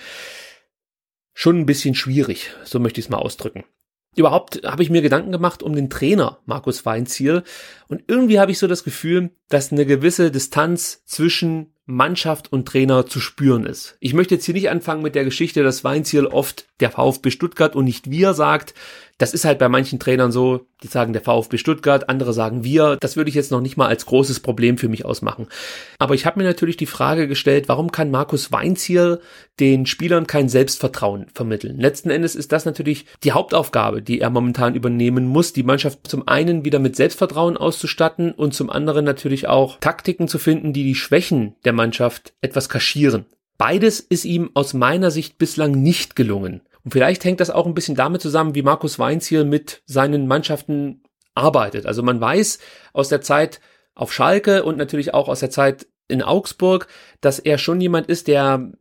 schon 1.36 1.60
ein 1.60 1.66
bisschen 1.68 1.94
schwierig, 1.94 2.52
so 2.64 2.80
möchte 2.80 3.00
ich 3.00 3.06
es 3.06 3.10
mal 3.12 3.18
ausdrücken. 3.18 3.64
Überhaupt 4.16 4.62
habe 4.66 4.82
ich 4.82 4.90
mir 4.90 5.02
Gedanken 5.02 5.32
gemacht 5.32 5.62
um 5.62 5.76
den 5.76 5.90
Trainer 5.90 6.40
Markus 6.46 6.86
Weinziel 6.86 7.44
und 7.88 8.04
irgendwie 8.08 8.40
habe 8.40 8.52
ich 8.52 8.60
so 8.60 8.68
das 8.68 8.84
Gefühl, 8.84 9.32
dass 9.50 9.72
eine 9.72 9.86
gewisse 9.86 10.32
Distanz 10.32 11.04
zwischen 11.06 11.74
Mannschaft 11.86 12.52
und 12.52 12.68
Trainer 12.68 13.06
zu 13.06 13.20
spüren 13.20 13.66
ist. 13.66 13.96
Ich 14.00 14.14
möchte 14.14 14.36
jetzt 14.36 14.46
hier 14.46 14.56
nicht 14.56 14.70
anfangen 14.70 15.04
mit 15.04 15.14
der 15.14 15.24
Geschichte, 15.24 15.62
dass 15.64 15.84
Weinziel 15.84 16.26
oft 16.26 16.68
der 16.80 16.90
VfB 16.90 17.30
Stuttgart 17.30 17.76
und 17.76 17.86
nicht 17.86 18.10
wir 18.10 18.34
sagt. 18.34 18.74
Das 19.18 19.34
ist 19.34 19.46
halt 19.46 19.60
bei 19.60 19.70
manchen 19.70 19.98
Trainern 19.98 20.34
so, 20.34 20.68
die 20.84 20.88
sagen 20.88 21.14
der 21.14 21.22
VfB 21.22 21.58
Stuttgart, 21.58 22.10
andere 22.10 22.34
sagen 22.34 22.66
wir. 22.66 22.98
Das 23.00 23.16
würde 23.16 23.30
ich 23.30 23.36
jetzt 23.36 23.50
noch 23.50 23.62
nicht 23.62 23.78
mal 23.78 23.88
als 23.88 24.06
großes 24.06 24.42
Problem 24.42 24.78
für 24.78 24.90
mich 24.90 25.06
ausmachen. 25.06 25.48
Aber 26.00 26.16
ich 26.16 26.26
habe 26.26 26.38
mir 26.38 26.46
natürlich 26.46 26.76
die 26.76 26.86
Frage 26.86 27.30
gestellt, 27.30 27.70
warum 27.70 27.94
kann 27.94 28.12
Markus 28.12 28.52
Weinziel 28.52 29.22
den 29.62 29.86
Spielern 29.86 30.28
kein 30.28 30.50
Selbstvertrauen 30.50 31.28
vermitteln? 31.34 31.80
Letzten 31.80 32.10
Endes 32.10 32.36
ist 32.36 32.52
das 32.52 32.66
natürlich 32.66 33.06
die 33.24 33.32
Hauptaufgabe, 33.32 34.02
die 34.02 34.20
er 34.20 34.30
momentan 34.30 34.76
übernehmen 34.76 35.28
muss, 35.28 35.54
die 35.54 35.64
Mannschaft 35.64 36.08
zum 36.08 36.28
einen 36.28 36.66
wieder 36.66 36.80
mit 36.80 36.98
Selbstvertrauen 36.98 37.56
auszustatten 37.56 38.34
und 38.34 38.54
zum 38.54 38.70
anderen 38.70 39.06
natürlich 39.06 39.48
auch 39.48 39.80
Taktiken 39.80 40.28
zu 40.28 40.40
finden, 40.40 40.74
die 40.74 40.84
die 40.84 40.96
Schwächen 40.96 41.56
der 41.64 41.74
Mannschaft 41.74 42.34
etwas 42.42 42.68
kaschieren. 42.68 43.26
Beides 43.58 44.02
ist 44.02 44.26
ihm 44.26 44.52
aus 44.54 44.74
meiner 44.74 45.12
Sicht 45.12 45.38
bislang 45.38 45.72
nicht 45.72 46.18
gelungen. 46.18 46.60
Und 46.86 46.92
vielleicht 46.92 47.26
hängt 47.26 47.40
das 47.40 47.50
auch 47.50 47.66
ein 47.66 47.74
bisschen 47.74 47.96
damit 47.96 48.22
zusammen, 48.22 48.56
wie 48.56 48.62
Markus 48.62 49.00
Weinz 49.00 49.26
hier 49.26 49.44
mit 49.44 49.82
seinen 49.86 50.28
Mannschaften 50.28 51.04
arbeitet. 51.34 51.86
Also 51.86 52.02
man 52.04 52.22
weiß 52.22 52.60
aus 52.94 53.10
der 53.10 53.22
Zeit 53.22 53.60
auf 53.96 54.14
Schalke 54.14 54.64
und 54.64 54.78
natürlich 54.78 55.14
auch 55.14 55.28
aus 55.28 55.40
der 55.40 55.50
Zeit 55.50 55.88
in 56.08 56.22
Augsburg, 56.22 56.88
dass 57.22 57.40
er 57.40 57.58
schon 57.58 57.82
jemand 57.82 58.08
ist, 58.08 58.28
der 58.28 58.72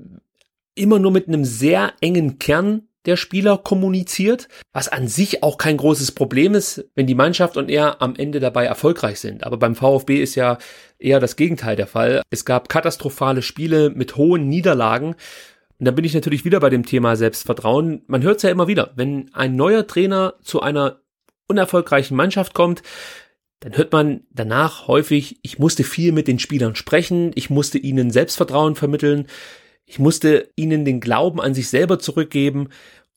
immer 0.75 0.99
nur 0.99 1.11
mit 1.11 1.29
einem 1.29 1.45
sehr 1.45 1.95
engen 2.01 2.39
Kern 2.39 2.89
der 3.07 3.17
Spieler 3.17 3.59
kommuniziert, 3.59 4.49
was 4.73 4.89
an 4.89 5.09
sich 5.09 5.43
auch 5.43 5.59
kein 5.59 5.77
großes 5.77 6.13
Problem 6.13 6.55
ist, 6.55 6.87
wenn 6.95 7.07
die 7.07 7.15
Mannschaft 7.15 7.57
und 7.57 7.71
er 7.71 8.01
am 8.01 8.17
Ende 8.17 8.41
dabei 8.41 8.65
erfolgreich 8.65 9.21
sind. 9.21 9.45
Aber 9.45 9.59
beim 9.59 9.75
VfB 9.75 10.23
ist 10.23 10.35
ja 10.35 10.59
eher 10.99 11.21
das 11.21 11.37
Gegenteil 11.37 11.77
der 11.77 11.87
Fall. 11.87 12.23
Es 12.31 12.45
gab 12.45 12.69
katastrophale 12.69 13.43
Spiele 13.43 13.91
mit 13.91 14.17
hohen 14.17 14.49
Niederlagen. 14.49 15.17
Und 15.79 15.87
da 15.87 15.91
bin 15.91 16.05
ich 16.05 16.15
natürlich 16.15 16.45
wieder 16.45 16.61
bei 16.61 16.71
dem 16.71 16.87
Thema 16.87 17.17
Selbstvertrauen. 17.17 18.03
Man 18.07 18.23
hört 18.23 18.37
es 18.37 18.43
ja 18.43 18.51
immer 18.51 18.69
wieder, 18.69 18.93
wenn 18.97 19.33
ein 19.35 19.57
neuer 19.57 19.87
Trainer 19.87 20.35
zu 20.43 20.61
einer 20.61 21.01
unerfolgreichen 21.49 22.17
Mannschaft 22.17 22.55
kommt, 22.55 22.83
dann 23.61 23.77
hört 23.77 23.93
man 23.93 24.25
danach 24.31 24.89
häufig, 24.89 25.39
ich 25.43 25.59
musste 25.59 25.85
viel 25.85 26.13
mit 26.13 26.29
den 26.29 26.39
Spielern 26.39 26.75
sprechen, 26.75 27.33
ich 27.35 27.49
musste 27.49 27.79
ihnen 27.79 28.11
Selbstvertrauen 28.11 28.77
vermitteln, 28.77 29.27
ich 29.87 29.99
musste 29.99 30.51
ihnen 30.57 30.85
den 30.85 31.01
Glauben 31.01 31.41
an 31.41 31.55
sich 31.55 31.69
selber 31.69 31.99
zurückgeben. 31.99 32.69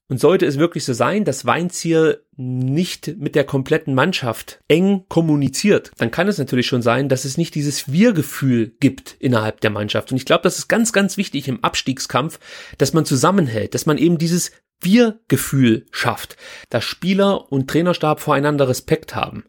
Und 0.10 0.20
sollte 0.20 0.46
es 0.46 0.58
wirklich 0.58 0.86
so 0.86 0.94
sein, 0.94 1.26
dass 1.26 1.46
Weinziel 1.46 2.24
nicht 2.38 3.18
mit 3.18 3.36
der 3.36 3.44
kompletten 3.44 3.94
Mannschaft 3.94 4.62
eng 4.70 5.04
kommuniziert, 5.10 5.92
dann 5.98 6.12
kann 6.12 6.30
es 6.30 6.38
natürlich 6.38 6.68
schon 6.68 6.82
sein, 6.82 7.10
dass 7.10 7.26
es 7.26 7.38
nicht 7.38 7.56
dieses 7.56 7.92
Wir-Gefühl 7.92 8.74
gibt 8.80 9.18
innerhalb 9.20 9.60
der 9.60 9.70
Mannschaft. 9.70 10.12
Und 10.12 10.18
ich 10.18 10.26
glaube, 10.26 10.44
das 10.44 10.60
ist 10.60 10.70
ganz, 10.70 10.94
ganz 10.94 11.18
wichtig 11.18 11.48
im 11.50 11.64
Abstiegskampf, 11.64 12.40
dass 12.78 12.94
man 12.94 13.06
zusammenhält, 13.06 13.74
dass 13.74 13.86
man 13.86 13.98
eben 13.98 14.18
dieses 14.18 14.52
Wir-Gefühl 14.80 15.86
schafft, 15.92 16.38
dass 16.70 16.86
Spieler 16.86 17.52
und 17.52 17.70
Trainerstab 17.70 18.22
voreinander 18.22 18.70
Respekt 18.70 19.16
haben. 19.16 19.44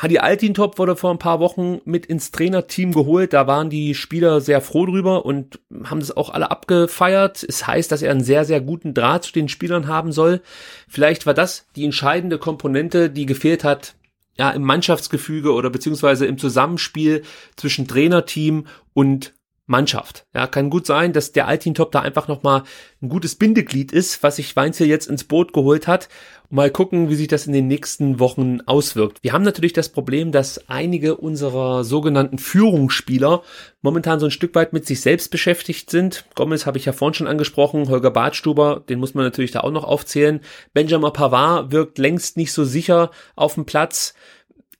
Hadi 0.00 0.18
Altintop 0.20 0.78
wurde 0.78 0.94
vor 0.94 1.10
ein 1.10 1.18
paar 1.18 1.40
Wochen 1.40 1.80
mit 1.84 2.06
ins 2.06 2.30
Trainerteam 2.30 2.92
geholt. 2.92 3.32
Da 3.32 3.48
waren 3.48 3.68
die 3.68 3.96
Spieler 3.96 4.40
sehr 4.40 4.60
froh 4.60 4.86
drüber 4.86 5.26
und 5.26 5.58
haben 5.82 5.98
das 5.98 6.16
auch 6.16 6.30
alle 6.30 6.52
abgefeiert. 6.52 7.42
Es 7.42 7.66
heißt, 7.66 7.90
dass 7.90 8.02
er 8.02 8.12
einen 8.12 8.22
sehr, 8.22 8.44
sehr 8.44 8.60
guten 8.60 8.94
Draht 8.94 9.24
zu 9.24 9.32
den 9.32 9.48
Spielern 9.48 9.88
haben 9.88 10.12
soll. 10.12 10.40
Vielleicht 10.86 11.26
war 11.26 11.34
das 11.34 11.66
die 11.74 11.84
entscheidende 11.84 12.38
Komponente, 12.38 13.10
die 13.10 13.26
gefehlt 13.26 13.64
hat, 13.64 13.96
ja, 14.38 14.50
im 14.50 14.62
Mannschaftsgefüge 14.62 15.52
oder 15.52 15.68
beziehungsweise 15.68 16.26
im 16.26 16.38
Zusammenspiel 16.38 17.22
zwischen 17.56 17.88
Trainerteam 17.88 18.68
und 18.94 19.34
Mannschaft. 19.68 20.26
Ja, 20.34 20.46
kann 20.46 20.70
gut 20.70 20.86
sein, 20.86 21.12
dass 21.12 21.32
der 21.32 21.46
Altintop 21.46 21.92
da 21.92 22.00
einfach 22.00 22.26
nochmal 22.26 22.62
ein 23.02 23.10
gutes 23.10 23.36
Bindeglied 23.36 23.92
ist, 23.92 24.22
was 24.22 24.36
sich 24.36 24.56
Weinzel 24.56 24.86
jetzt 24.86 25.08
ins 25.08 25.24
Boot 25.24 25.52
geholt 25.52 25.86
hat. 25.86 26.08
Mal 26.50 26.70
gucken, 26.70 27.10
wie 27.10 27.14
sich 27.14 27.28
das 27.28 27.46
in 27.46 27.52
den 27.52 27.68
nächsten 27.68 28.18
Wochen 28.18 28.62
auswirkt. 28.62 29.18
Wir 29.20 29.34
haben 29.34 29.44
natürlich 29.44 29.74
das 29.74 29.90
Problem, 29.90 30.32
dass 30.32 30.70
einige 30.70 31.16
unserer 31.16 31.84
sogenannten 31.84 32.38
Führungsspieler 32.38 33.42
momentan 33.82 34.18
so 34.18 34.26
ein 34.26 34.30
Stück 34.30 34.54
weit 34.54 34.72
mit 34.72 34.86
sich 34.86 35.02
selbst 35.02 35.30
beschäftigt 35.30 35.90
sind. 35.90 36.24
Gomez 36.34 36.64
habe 36.64 36.78
ich 36.78 36.86
ja 36.86 36.94
vorhin 36.94 37.14
schon 37.14 37.26
angesprochen, 37.26 37.90
Holger 37.90 38.10
Badstuber, 38.10 38.82
den 38.88 38.98
muss 38.98 39.12
man 39.12 39.24
natürlich 39.24 39.50
da 39.50 39.60
auch 39.60 39.70
noch 39.70 39.84
aufzählen. 39.84 40.40
Benjamin 40.72 41.12
Pavard 41.12 41.70
wirkt 41.70 41.98
längst 41.98 42.38
nicht 42.38 42.52
so 42.52 42.64
sicher 42.64 43.10
auf 43.36 43.54
dem 43.54 43.66
Platz, 43.66 44.14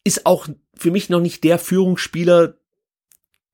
ist 0.02 0.25
auch 0.25 0.49
für 0.75 0.90
mich 0.90 1.11
noch 1.11 1.21
nicht 1.21 1.45
der 1.45 1.59
Führungsspieler, 1.59 2.54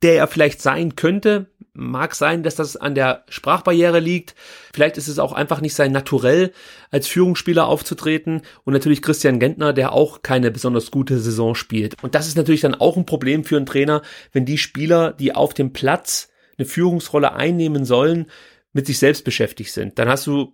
der 0.04 0.16
er 0.16 0.28
vielleicht 0.28 0.60
sein 0.62 0.94
könnte. 0.94 1.46
Mag 1.72 2.14
sein, 2.14 2.44
dass 2.44 2.54
das 2.54 2.76
an 2.76 2.94
der 2.94 3.24
Sprachbarriere 3.28 3.98
liegt. 3.98 4.36
Vielleicht 4.72 4.98
ist 4.98 5.08
es 5.08 5.18
auch 5.18 5.32
einfach 5.32 5.60
nicht 5.60 5.74
sein 5.74 5.90
Naturell, 5.90 6.52
als 6.90 7.08
Führungsspieler 7.08 7.66
aufzutreten. 7.66 8.42
Und 8.64 8.74
natürlich 8.74 9.02
Christian 9.02 9.40
Gentner, 9.40 9.72
der 9.72 9.92
auch 9.92 10.22
keine 10.22 10.50
besonders 10.52 10.92
gute 10.92 11.18
Saison 11.18 11.56
spielt. 11.56 12.00
Und 12.02 12.14
das 12.14 12.28
ist 12.28 12.36
natürlich 12.36 12.60
dann 12.60 12.76
auch 12.76 12.96
ein 12.96 13.06
Problem 13.06 13.44
für 13.44 13.56
einen 13.56 13.66
Trainer, 13.66 14.02
wenn 14.30 14.44
die 14.44 14.58
Spieler, 14.58 15.12
die 15.12 15.34
auf 15.34 15.54
dem 15.54 15.72
Platz 15.72 16.28
eine 16.58 16.66
Führungsrolle 16.66 17.32
einnehmen 17.32 17.84
sollen, 17.84 18.26
mit 18.72 18.86
sich 18.86 18.98
selbst 18.98 19.24
beschäftigt 19.24 19.72
sind. 19.72 19.98
Dann 19.98 20.08
hast 20.08 20.26
du 20.26 20.52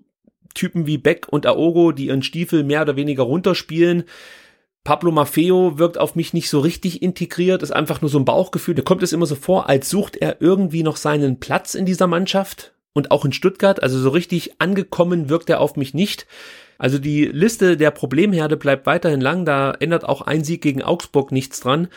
Typen 0.54 0.86
wie 0.86 0.96
Beck 0.96 1.26
und 1.28 1.44
Aogo, 1.44 1.92
die 1.92 2.06
ihren 2.06 2.22
Stiefel 2.22 2.62
mehr 2.62 2.82
oder 2.82 2.96
weniger 2.96 3.24
runterspielen, 3.24 4.04
Pablo 4.84 5.12
Maffeo 5.12 5.78
wirkt 5.78 5.98
auf 5.98 6.14
mich 6.14 6.32
nicht 6.32 6.48
so 6.48 6.60
richtig 6.60 7.02
integriert, 7.02 7.62
ist 7.62 7.70
einfach 7.70 8.00
nur 8.00 8.10
so 8.10 8.18
ein 8.18 8.24
Bauchgefühl. 8.24 8.74
Da 8.74 8.82
kommt 8.82 9.02
es 9.02 9.12
immer 9.12 9.26
so 9.26 9.34
vor, 9.34 9.68
als 9.68 9.90
sucht 9.90 10.16
er 10.16 10.40
irgendwie 10.40 10.82
noch 10.82 10.96
seinen 10.96 11.38
Platz 11.38 11.74
in 11.74 11.84
dieser 11.84 12.06
Mannschaft 12.06 12.72
und 12.94 13.10
auch 13.10 13.24
in 13.24 13.32
Stuttgart. 13.32 13.82
Also 13.82 13.98
so 13.98 14.08
richtig 14.08 14.60
angekommen 14.60 15.28
wirkt 15.28 15.50
er 15.50 15.60
auf 15.60 15.76
mich 15.76 15.92
nicht. 15.92 16.26
Also 16.78 16.98
die 16.98 17.26
Liste 17.26 17.76
der 17.76 17.90
Problemherde 17.90 18.56
bleibt 18.56 18.86
weiterhin 18.86 19.20
lang. 19.20 19.44
Da 19.44 19.72
ändert 19.72 20.08
auch 20.08 20.22
ein 20.22 20.44
Sieg 20.44 20.62
gegen 20.62 20.82
Augsburg 20.82 21.30
nichts 21.30 21.60
dran. 21.60 21.88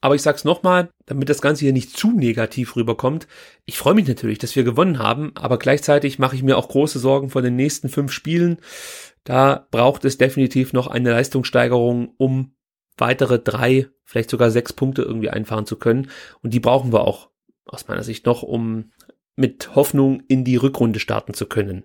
Aber 0.00 0.14
ich 0.14 0.22
sag's 0.22 0.44
nochmal, 0.44 0.90
damit 1.06 1.28
das 1.28 1.42
Ganze 1.42 1.64
hier 1.64 1.72
nicht 1.72 1.96
zu 1.96 2.12
negativ 2.12 2.76
rüberkommt. 2.76 3.26
Ich 3.64 3.78
freue 3.78 3.94
mich 3.94 4.06
natürlich, 4.06 4.38
dass 4.38 4.54
wir 4.54 4.62
gewonnen 4.62 5.00
haben, 5.00 5.32
aber 5.34 5.58
gleichzeitig 5.58 6.18
mache 6.20 6.36
ich 6.36 6.42
mir 6.42 6.56
auch 6.56 6.68
große 6.68 7.00
Sorgen 7.00 7.30
vor 7.30 7.42
den 7.42 7.56
nächsten 7.56 7.88
fünf 7.88 8.12
Spielen. 8.12 8.58
Da 9.24 9.66
braucht 9.70 10.04
es 10.04 10.16
definitiv 10.16 10.72
noch 10.72 10.86
eine 10.86 11.10
Leistungssteigerung, 11.10 12.14
um 12.16 12.54
weitere 12.96 13.38
drei, 13.40 13.88
vielleicht 14.04 14.30
sogar 14.30 14.50
sechs 14.50 14.72
Punkte 14.72 15.02
irgendwie 15.02 15.30
einfahren 15.30 15.66
zu 15.66 15.76
können. 15.76 16.10
Und 16.42 16.54
die 16.54 16.60
brauchen 16.60 16.92
wir 16.92 17.00
auch 17.00 17.30
aus 17.64 17.88
meiner 17.88 18.04
Sicht 18.04 18.24
noch, 18.26 18.42
um 18.42 18.92
mit 19.36 19.74
Hoffnung 19.74 20.22
in 20.28 20.44
die 20.44 20.56
Rückrunde 20.56 21.00
starten 21.00 21.34
zu 21.34 21.46
können. 21.46 21.84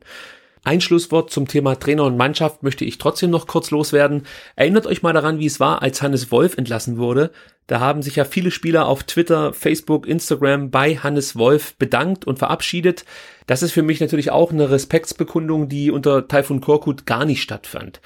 Ein 0.65 0.79
Schlusswort 0.79 1.29
zum 1.29 1.46
Thema 1.46 1.75
Trainer 1.75 2.05
und 2.05 2.15
Mannschaft 2.15 2.63
möchte 2.63 2.86
ich 2.86 2.98
trotzdem 2.98 3.29
noch 3.29 3.48
kurz 3.48 3.70
loswerden. 3.72 4.25
Erinnert 4.55 4.88
euch 4.88 5.03
mal 5.03 5.12
daran, 5.12 5.38
wie 5.38 5.46
es 5.46 5.60
war, 5.60 5.82
als 5.82 6.01
Hannes 6.01 6.32
Wolf 6.32 6.58
entlassen 6.58 6.98
wurde. 6.98 7.32
Da 7.67 7.82
haben 7.82 8.01
sich 8.01 8.15
ja 8.15 8.24
viele 8.24 8.50
Spieler 8.50 8.88
auf 8.88 9.03
Twitter, 9.03 9.51
Facebook, 9.51 10.08
Instagram 10.08 10.72
bei 10.72 10.96
Hannes 10.96 11.36
Wolf 11.36 11.75
bedankt 11.75 12.24
und 12.24 12.39
verabschiedet. 12.39 13.03
Das 13.46 13.62
ist 13.62 13.74
für 13.74 13.84
mich 13.84 14.00
natürlich 14.00 14.32
auch 14.32 14.53
eine 14.53 14.70
Respektsbekundung, 14.70 15.67
die 15.67 15.91
unter 15.91 16.29
Taifun 16.29 16.62
Korkut 16.62 17.05
gar 17.05 17.25
nicht 17.25 17.41
stattfand. 17.41 18.00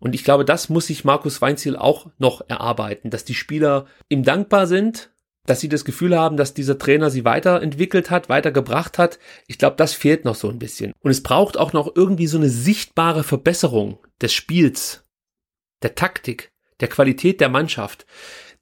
Und 0.00 0.16
ich 0.16 0.24
glaube, 0.24 0.44
das 0.44 0.68
muss 0.68 0.88
sich 0.88 1.04
Markus 1.04 1.40
Weinziel 1.40 1.76
auch 1.76 2.08
noch 2.18 2.42
erarbeiten, 2.48 3.10
dass 3.10 3.24
die 3.24 3.34
Spieler 3.34 3.86
ihm 4.08 4.24
dankbar 4.24 4.66
sind 4.66 5.11
dass 5.46 5.60
sie 5.60 5.68
das 5.68 5.84
Gefühl 5.84 6.16
haben, 6.16 6.36
dass 6.36 6.54
dieser 6.54 6.78
Trainer 6.78 7.10
sie 7.10 7.24
weiterentwickelt 7.24 8.10
hat, 8.10 8.28
weitergebracht 8.28 8.98
hat. 8.98 9.18
Ich 9.46 9.58
glaube, 9.58 9.76
das 9.76 9.92
fehlt 9.92 10.24
noch 10.24 10.36
so 10.36 10.48
ein 10.48 10.58
bisschen. 10.58 10.92
Und 11.00 11.10
es 11.10 11.22
braucht 11.22 11.56
auch 11.56 11.72
noch 11.72 11.94
irgendwie 11.94 12.26
so 12.26 12.38
eine 12.38 12.48
sichtbare 12.48 13.24
Verbesserung 13.24 13.98
des 14.20 14.32
Spiels, 14.32 15.04
der 15.82 15.94
Taktik, 15.94 16.52
der 16.80 16.88
Qualität 16.88 17.40
der 17.40 17.48
Mannschaft, 17.48 18.06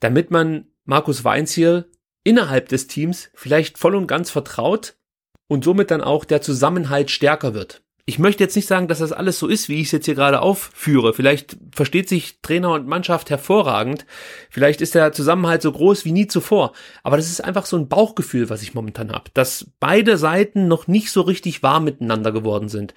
damit 0.01 0.31
man 0.31 0.67
Markus 0.85 1.25
Weinz 1.25 1.53
hier 1.53 1.87
innerhalb 2.25 2.69
des 2.69 2.87
Teams 2.87 3.31
vielleicht 3.35 3.79
voll 3.79 3.95
und 3.95 4.07
ganz 4.07 4.31
vertraut 4.31 4.97
und 5.49 5.65
somit 5.65 5.91
dann 5.91 6.01
auch 6.01 6.25
der 6.25 6.43
Zusammenhalt 6.43 7.11
stärker 7.11 7.55
wird. 7.55 7.83
Ich 8.11 8.19
möchte 8.19 8.43
jetzt 8.43 8.57
nicht 8.57 8.67
sagen, 8.67 8.88
dass 8.88 8.99
das 8.99 9.12
alles 9.12 9.38
so 9.38 9.47
ist, 9.47 9.69
wie 9.69 9.81
ich 9.81 9.87
es 9.87 9.93
jetzt 9.93 10.07
hier 10.07 10.17
gerade 10.17 10.43
aufführe. 10.43 11.14
Vielleicht 11.14 11.57
versteht 11.71 12.09
sich 12.09 12.40
Trainer 12.43 12.73
und 12.73 12.88
Mannschaft 12.88 13.31
hervorragend. 13.31 14.05
Vielleicht 14.50 14.81
ist 14.81 14.97
der 14.97 15.12
Zusammenhalt 15.12 15.62
so 15.62 15.71
groß 15.71 16.05
wie 16.05 16.11
nie 16.11 16.26
zuvor. 16.26 16.73
Aber 17.05 17.17
das 17.17 17.31
ist 17.31 17.40
einfach 17.40 17.67
so 17.67 17.76
ein 17.76 17.87
Bauchgefühl, 17.87 18.50
was 18.50 18.62
ich 18.62 18.75
momentan 18.75 19.12
habe, 19.12 19.31
dass 19.33 19.71
beide 19.79 20.19
Seiten 20.19 20.67
noch 20.67 20.88
nicht 20.88 21.12
so 21.12 21.21
richtig 21.21 21.62
warm 21.62 21.85
miteinander 21.85 22.33
geworden 22.33 22.69
sind 22.69 22.95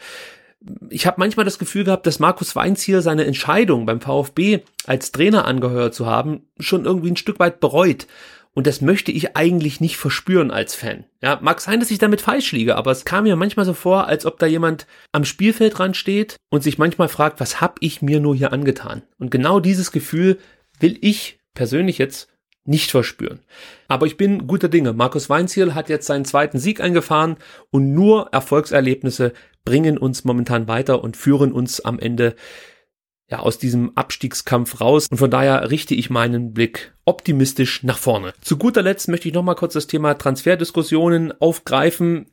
ich 0.89 1.05
habe 1.05 1.19
manchmal 1.19 1.43
das 1.43 1.59
Gefühl 1.59 1.83
gehabt, 1.83 2.07
dass 2.07 2.19
Markus 2.19 2.55
Weinz 2.55 2.81
hier 2.81 3.01
seine 3.01 3.25
Entscheidung 3.25 3.85
beim 3.85 3.99
VfB 3.99 4.61
als 4.85 5.11
Trainer 5.11 5.43
angehört 5.43 5.93
zu 5.93 6.05
haben, 6.05 6.43
schon 6.57 6.85
irgendwie 6.85 7.11
ein 7.11 7.17
Stück 7.17 7.37
weit 7.39 7.59
bereut. 7.59 8.07
Und 8.53 8.67
das 8.67 8.81
möchte 8.81 9.11
ich 9.11 9.35
eigentlich 9.35 9.81
nicht 9.81 9.97
verspüren 9.97 10.51
als 10.51 10.75
Fan. 10.75 11.05
Ja, 11.21 11.39
mag 11.41 11.59
sein, 11.59 11.79
dass 11.79 11.89
ich 11.89 11.97
damit 11.97 12.21
falsch 12.21 12.51
liege, 12.51 12.75
aber 12.75 12.91
es 12.91 13.03
kam 13.03 13.23
mir 13.23 13.35
manchmal 13.35 13.65
so 13.65 13.73
vor, 13.73 14.07
als 14.07 14.25
ob 14.25 14.37
da 14.37 14.45
jemand 14.45 14.85
am 15.11 15.25
Spielfeldrand 15.25 15.97
steht 15.97 16.35
und 16.49 16.61
sich 16.61 16.77
manchmal 16.77 17.07
fragt, 17.09 17.39
was 17.39 17.61
hab 17.61 17.77
ich 17.79 18.01
mir 18.01 18.19
nur 18.19 18.35
hier 18.35 18.53
angetan? 18.53 19.01
Und 19.17 19.31
genau 19.31 19.59
dieses 19.59 19.91
Gefühl 19.91 20.37
will 20.79 20.97
ich 21.01 21.39
persönlich 21.55 21.97
jetzt 21.97 22.29
nicht 22.65 22.91
verspüren. 22.91 23.39
Aber 23.87 24.05
ich 24.05 24.17
bin 24.17 24.47
guter 24.47 24.69
Dinge. 24.69 24.93
Markus 24.93 25.29
Weinziel 25.29 25.73
hat 25.73 25.89
jetzt 25.89 26.07
seinen 26.07 26.25
zweiten 26.25 26.59
Sieg 26.59 26.79
eingefahren 26.79 27.37
und 27.71 27.93
nur 27.93 28.29
Erfolgserlebnisse 28.31 29.33
bringen 29.65 29.97
uns 29.97 30.23
momentan 30.23 30.67
weiter 30.67 31.03
und 31.03 31.17
führen 31.17 31.51
uns 31.51 31.81
am 31.81 31.99
Ende 31.99 32.35
ja, 33.29 33.39
aus 33.39 33.57
diesem 33.57 33.95
Abstiegskampf 33.95 34.81
raus. 34.81 35.07
Und 35.09 35.17
von 35.17 35.31
daher 35.31 35.69
richte 35.71 35.95
ich 35.95 36.09
meinen 36.09 36.53
Blick 36.53 36.93
optimistisch 37.05 37.83
nach 37.83 37.97
vorne. 37.97 38.33
Zu 38.41 38.57
guter 38.57 38.81
Letzt 38.81 39.07
möchte 39.07 39.27
ich 39.27 39.33
nochmal 39.33 39.55
kurz 39.55 39.73
das 39.73 39.87
Thema 39.87 40.13
Transferdiskussionen 40.15 41.33
aufgreifen. 41.39 42.27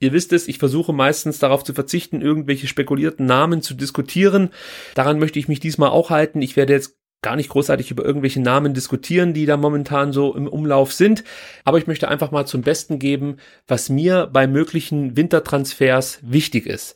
Ihr 0.00 0.12
wisst 0.12 0.32
es, 0.32 0.48
ich 0.48 0.58
versuche 0.58 0.92
meistens 0.92 1.38
darauf 1.38 1.64
zu 1.64 1.72
verzichten, 1.72 2.20
irgendwelche 2.20 2.66
spekulierten 2.66 3.26
Namen 3.26 3.62
zu 3.62 3.74
diskutieren. 3.74 4.50
Daran 4.94 5.18
möchte 5.18 5.38
ich 5.38 5.48
mich 5.48 5.60
diesmal 5.60 5.90
auch 5.90 6.10
halten. 6.10 6.42
Ich 6.42 6.56
werde 6.56 6.72
jetzt 6.72 6.98
gar 7.22 7.36
nicht 7.36 7.48
großartig 7.48 7.90
über 7.90 8.04
irgendwelche 8.04 8.42
Namen 8.42 8.74
diskutieren, 8.74 9.32
die 9.32 9.46
da 9.46 9.56
momentan 9.56 10.12
so 10.12 10.34
im 10.34 10.46
Umlauf 10.46 10.92
sind. 10.92 11.24
Aber 11.64 11.78
ich 11.78 11.86
möchte 11.86 12.08
einfach 12.08 12.30
mal 12.30 12.46
zum 12.46 12.60
Besten 12.60 12.98
geben, 12.98 13.38
was 13.66 13.88
mir 13.88 14.28
bei 14.30 14.46
möglichen 14.46 15.16
Wintertransfers 15.16 16.18
wichtig 16.22 16.66
ist. 16.66 16.94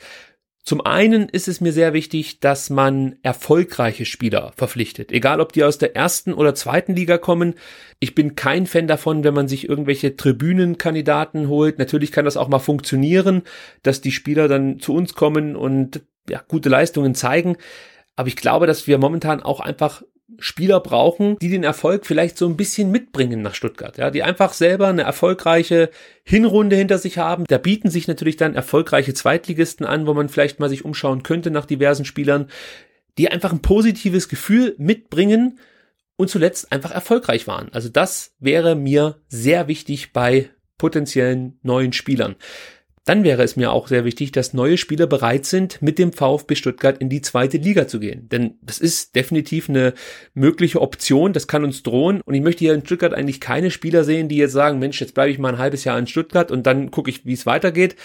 Zum 0.62 0.84
einen 0.84 1.28
ist 1.30 1.48
es 1.48 1.60
mir 1.62 1.72
sehr 1.72 1.94
wichtig, 1.94 2.40
dass 2.40 2.68
man 2.68 3.16
erfolgreiche 3.22 4.04
Spieler 4.04 4.52
verpflichtet. 4.56 5.12
Egal, 5.12 5.40
ob 5.40 5.52
die 5.52 5.64
aus 5.64 5.78
der 5.78 5.96
ersten 5.96 6.34
oder 6.34 6.54
zweiten 6.54 6.94
Liga 6.94 7.16
kommen. 7.16 7.54
Ich 8.00 8.14
bin 8.14 8.34
kein 8.34 8.66
Fan 8.66 8.86
davon, 8.86 9.24
wenn 9.24 9.32
man 9.32 9.48
sich 9.48 9.68
irgendwelche 9.68 10.16
Tribünenkandidaten 10.16 11.48
holt. 11.48 11.78
Natürlich 11.78 12.12
kann 12.12 12.26
das 12.26 12.36
auch 12.36 12.48
mal 12.48 12.58
funktionieren, 12.58 13.42
dass 13.82 14.02
die 14.02 14.12
Spieler 14.12 14.46
dann 14.46 14.78
zu 14.78 14.94
uns 14.94 15.14
kommen 15.14 15.56
und 15.56 16.02
ja, 16.28 16.42
gute 16.46 16.68
Leistungen 16.68 17.14
zeigen. 17.14 17.56
Aber 18.14 18.28
ich 18.28 18.36
glaube, 18.36 18.66
dass 18.66 18.86
wir 18.86 18.98
momentan 18.98 19.42
auch 19.42 19.60
einfach 19.60 20.02
Spieler 20.38 20.80
brauchen, 20.80 21.38
die 21.38 21.48
den 21.48 21.64
Erfolg 21.64 22.04
vielleicht 22.04 22.36
so 22.36 22.46
ein 22.46 22.56
bisschen 22.56 22.90
mitbringen 22.90 23.40
nach 23.40 23.54
Stuttgart, 23.54 23.96
ja, 23.96 24.10
die 24.10 24.22
einfach 24.22 24.52
selber 24.52 24.88
eine 24.88 25.02
erfolgreiche 25.02 25.90
Hinrunde 26.22 26.76
hinter 26.76 26.98
sich 26.98 27.16
haben. 27.16 27.44
Da 27.48 27.56
bieten 27.56 27.90
sich 27.90 28.08
natürlich 28.08 28.36
dann 28.36 28.54
erfolgreiche 28.54 29.14
Zweitligisten 29.14 29.86
an, 29.86 30.06
wo 30.06 30.12
man 30.14 30.28
vielleicht 30.28 30.60
mal 30.60 30.68
sich 30.68 30.84
umschauen 30.84 31.22
könnte 31.22 31.50
nach 31.50 31.64
diversen 31.64 32.04
Spielern, 32.04 32.48
die 33.16 33.30
einfach 33.30 33.52
ein 33.52 33.62
positives 33.62 34.28
Gefühl 34.28 34.74
mitbringen 34.78 35.58
und 36.16 36.28
zuletzt 36.28 36.72
einfach 36.72 36.90
erfolgreich 36.90 37.46
waren. 37.46 37.72
Also 37.72 37.88
das 37.88 38.34
wäre 38.38 38.74
mir 38.74 39.16
sehr 39.28 39.66
wichtig 39.66 40.12
bei 40.12 40.50
potenziellen 40.76 41.58
neuen 41.62 41.92
Spielern 41.92 42.36
dann 43.08 43.24
wäre 43.24 43.42
es 43.42 43.56
mir 43.56 43.72
auch 43.72 43.88
sehr 43.88 44.04
wichtig, 44.04 44.32
dass 44.32 44.52
neue 44.52 44.76
Spieler 44.76 45.06
bereit 45.06 45.46
sind, 45.46 45.80
mit 45.80 45.98
dem 45.98 46.12
VfB 46.12 46.54
Stuttgart 46.56 46.98
in 46.98 47.08
die 47.08 47.22
zweite 47.22 47.56
Liga 47.56 47.88
zu 47.88 48.00
gehen. 48.00 48.28
Denn 48.28 48.58
das 48.60 48.78
ist 48.78 49.16
definitiv 49.16 49.70
eine 49.70 49.94
mögliche 50.34 50.82
Option, 50.82 51.32
das 51.32 51.48
kann 51.48 51.64
uns 51.64 51.82
drohen. 51.82 52.20
Und 52.20 52.34
ich 52.34 52.42
möchte 52.42 52.60
hier 52.60 52.74
in 52.74 52.84
Stuttgart 52.84 53.14
eigentlich 53.14 53.40
keine 53.40 53.70
Spieler 53.70 54.04
sehen, 54.04 54.28
die 54.28 54.36
jetzt 54.36 54.52
sagen, 54.52 54.78
Mensch, 54.78 55.00
jetzt 55.00 55.14
bleibe 55.14 55.30
ich 55.30 55.38
mal 55.38 55.54
ein 55.54 55.58
halbes 55.58 55.84
Jahr 55.84 55.98
in 55.98 56.06
Stuttgart 56.06 56.50
und 56.50 56.66
dann 56.66 56.90
gucke 56.90 57.08
ich, 57.08 57.24
wie 57.24 57.32
es 57.32 57.46
weitergeht. 57.46 57.96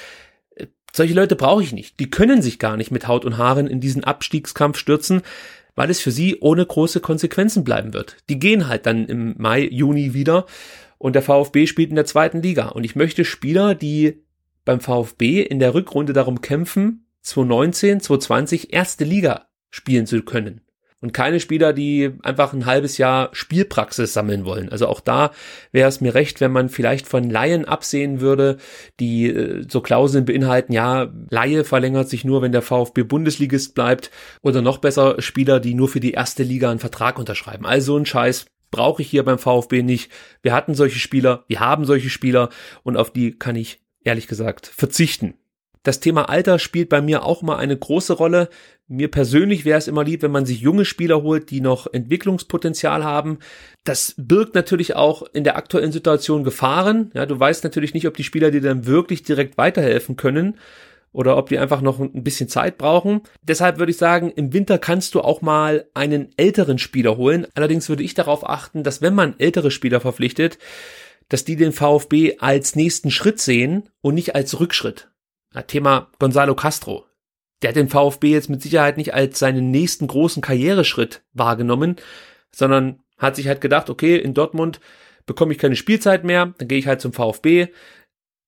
Solche 0.95 1.15
Leute 1.15 1.35
brauche 1.35 1.63
ich 1.63 1.73
nicht. 1.73 1.99
Die 1.99 2.09
können 2.09 2.41
sich 2.41 2.57
gar 2.57 2.77
nicht 2.77 2.91
mit 2.91 3.05
Haut 3.07 3.25
und 3.25 3.37
Haaren 3.37 3.67
in 3.67 3.81
diesen 3.81 4.05
Abstiegskampf 4.05 4.77
stürzen, 4.77 5.21
weil 5.75 5.89
es 5.89 5.99
für 5.99 6.11
sie 6.11 6.37
ohne 6.39 6.65
große 6.65 7.01
Konsequenzen 7.01 7.65
bleiben 7.65 7.93
wird. 7.93 8.17
Die 8.29 8.39
gehen 8.39 8.69
halt 8.69 8.85
dann 8.85 9.07
im 9.07 9.35
Mai, 9.37 9.67
Juni 9.69 10.13
wieder 10.13 10.45
und 10.97 11.13
der 11.13 11.23
VfB 11.23 11.67
spielt 11.67 11.89
in 11.89 11.97
der 11.97 12.05
zweiten 12.05 12.41
Liga. 12.41 12.69
Und 12.69 12.85
ich 12.85 12.95
möchte 12.95 13.25
Spieler, 13.25 13.75
die 13.75 14.23
beim 14.65 14.79
VfB 14.79 15.41
in 15.41 15.59
der 15.59 15.73
Rückrunde 15.73 16.13
darum 16.13 16.41
kämpfen, 16.41 17.05
2019, 17.21 18.01
2020 18.01 18.73
erste 18.73 19.03
Liga 19.03 19.47
spielen 19.69 20.05
zu 20.05 20.21
können. 20.23 20.61
Und 21.03 21.11
keine 21.11 21.41
Spieler, 21.41 21.73
die 21.73 22.13
einfach 22.23 22.53
ein 22.53 22.65
halbes 22.65 22.97
Jahr 22.97 23.27
Spielpraxis 23.33 24.13
sammeln 24.13 24.45
wollen. 24.45 24.69
Also 24.69 24.87
auch 24.87 25.01
da 25.01 25.31
wäre 25.73 25.89
es 25.89 25.99
mir 25.99 26.15
recht, 26.15 26.39
wenn 26.39 26.53
man 26.53 26.69
vielleicht 26.69 27.09
von 27.09 27.29
Laien 27.29 27.65
absehen 27.65 28.21
würde, 28.21 28.55
die 29.01 29.27
äh, 29.27 29.65
so 29.67 29.81
Klauseln 29.81 30.23
beinhalten, 30.23 30.71
ja, 30.71 31.11
Laie 31.29 31.65
verlängert 31.65 32.07
sich 32.07 32.23
nur, 32.23 32.41
wenn 32.41 32.53
der 32.53 32.61
VfB 32.61 33.03
Bundesligist 33.03 33.75
bleibt. 33.75 34.11
Oder 34.41 34.61
noch 34.61 34.77
besser 34.77 35.21
Spieler, 35.21 35.59
die 35.59 35.73
nur 35.73 35.89
für 35.89 35.99
die 35.99 36.13
erste 36.13 36.43
Liga 36.43 36.71
einen 36.71 36.79
Vertrag 36.79 37.19
unterschreiben. 37.19 37.65
Also 37.65 37.97
ein 37.97 38.05
Scheiß 38.05 38.45
brauche 38.71 39.01
ich 39.01 39.09
hier 39.09 39.23
beim 39.23 39.39
VfB 39.39 39.83
nicht. 39.83 40.09
Wir 40.41 40.53
hatten 40.53 40.73
solche 40.73 40.99
Spieler, 40.99 41.43
wir 41.49 41.59
haben 41.59 41.83
solche 41.83 42.09
Spieler 42.09 42.47
und 42.83 42.95
auf 42.95 43.11
die 43.11 43.37
kann 43.37 43.57
ich 43.57 43.82
ehrlich 44.03 44.27
gesagt 44.27 44.67
verzichten. 44.67 45.35
Das 45.83 45.99
Thema 45.99 46.29
Alter 46.29 46.59
spielt 46.59 46.87
bei 46.87 47.01
mir 47.01 47.25
auch 47.25 47.41
mal 47.41 47.57
eine 47.57 47.77
große 47.77 48.13
Rolle. 48.13 48.47
Mir 48.87 49.11
persönlich 49.11 49.65
wäre 49.65 49.77
es 49.77 49.89
immer 49.89 50.05
lieb, 50.05 50.21
wenn 50.21 50.31
man 50.31 50.45
sich 50.45 50.61
junge 50.61 50.85
Spieler 50.85 51.23
holt, 51.23 51.51
die 51.51 51.59
noch 51.59 51.87
Entwicklungspotenzial 51.91 53.03
haben. 53.03 53.39
Das 53.83 54.15
birgt 54.17 54.55
natürlich 54.55 54.95
auch 54.95 55.23
in 55.33 55.43
der 55.43 55.57
aktuellen 55.57 55.91
Situation 55.91 56.45
Gefahren. 56.45 57.11
Ja, 57.13 57.25
du 57.25 57.37
weißt 57.37 57.65
natürlich 57.65 57.93
nicht, 57.93 58.07
ob 58.07 58.15
die 58.15 58.23
Spieler 58.23 58.49
dir 58.49 58.61
dann 58.61 58.85
wirklich 58.85 59.23
direkt 59.23 59.57
weiterhelfen 59.57 60.15
können 60.15 60.57
oder 61.11 61.35
ob 61.37 61.49
die 61.49 61.59
einfach 61.59 61.81
noch 61.81 61.99
ein 61.99 62.23
bisschen 62.23 62.47
Zeit 62.47 62.77
brauchen. 62.77 63.21
Deshalb 63.41 63.77
würde 63.77 63.91
ich 63.91 63.97
sagen, 63.97 64.31
im 64.31 64.53
Winter 64.53 64.77
kannst 64.77 65.15
du 65.15 65.21
auch 65.21 65.41
mal 65.41 65.85
einen 65.93 66.29
älteren 66.37 66.79
Spieler 66.79 67.17
holen. 67.17 67.45
Allerdings 67.55 67.89
würde 67.89 68.03
ich 68.03 68.13
darauf 68.13 68.49
achten, 68.49 68.83
dass 68.83 69.01
wenn 69.01 69.15
man 69.15 69.35
ältere 69.37 69.69
Spieler 69.69 69.99
verpflichtet, 69.99 70.57
dass 71.33 71.45
die 71.45 71.55
den 71.55 71.71
VfB 71.71 72.37
als 72.37 72.75
nächsten 72.75 73.09
Schritt 73.09 73.39
sehen 73.39 73.89
und 74.01 74.13
nicht 74.13 74.35
als 74.35 74.59
Rückschritt. 74.59 75.09
Thema 75.65 76.11
Gonzalo 76.19 76.53
Castro. 76.53 77.07
Der 77.63 77.69
hat 77.69 77.75
den 77.75 77.89
VfB 77.89 78.29
jetzt 78.29 78.51
mit 78.51 78.61
Sicherheit 78.61 78.97
nicht 78.97 79.15
als 79.15 79.39
seinen 79.39 79.71
nächsten 79.71 80.05
großen 80.05 80.43
Karriereschritt 80.43 81.23
wahrgenommen, 81.33 81.95
sondern 82.51 82.99
hat 83.17 83.35
sich 83.35 83.47
halt 83.47 83.61
gedacht, 83.61 83.89
okay, 83.89 84.15
in 84.15 84.35
Dortmund 84.35 84.79
bekomme 85.25 85.53
ich 85.53 85.57
keine 85.57 85.75
Spielzeit 85.75 86.23
mehr, 86.23 86.53
dann 86.59 86.67
gehe 86.67 86.77
ich 86.77 86.85
halt 86.85 87.01
zum 87.01 87.13
VfB, 87.13 87.69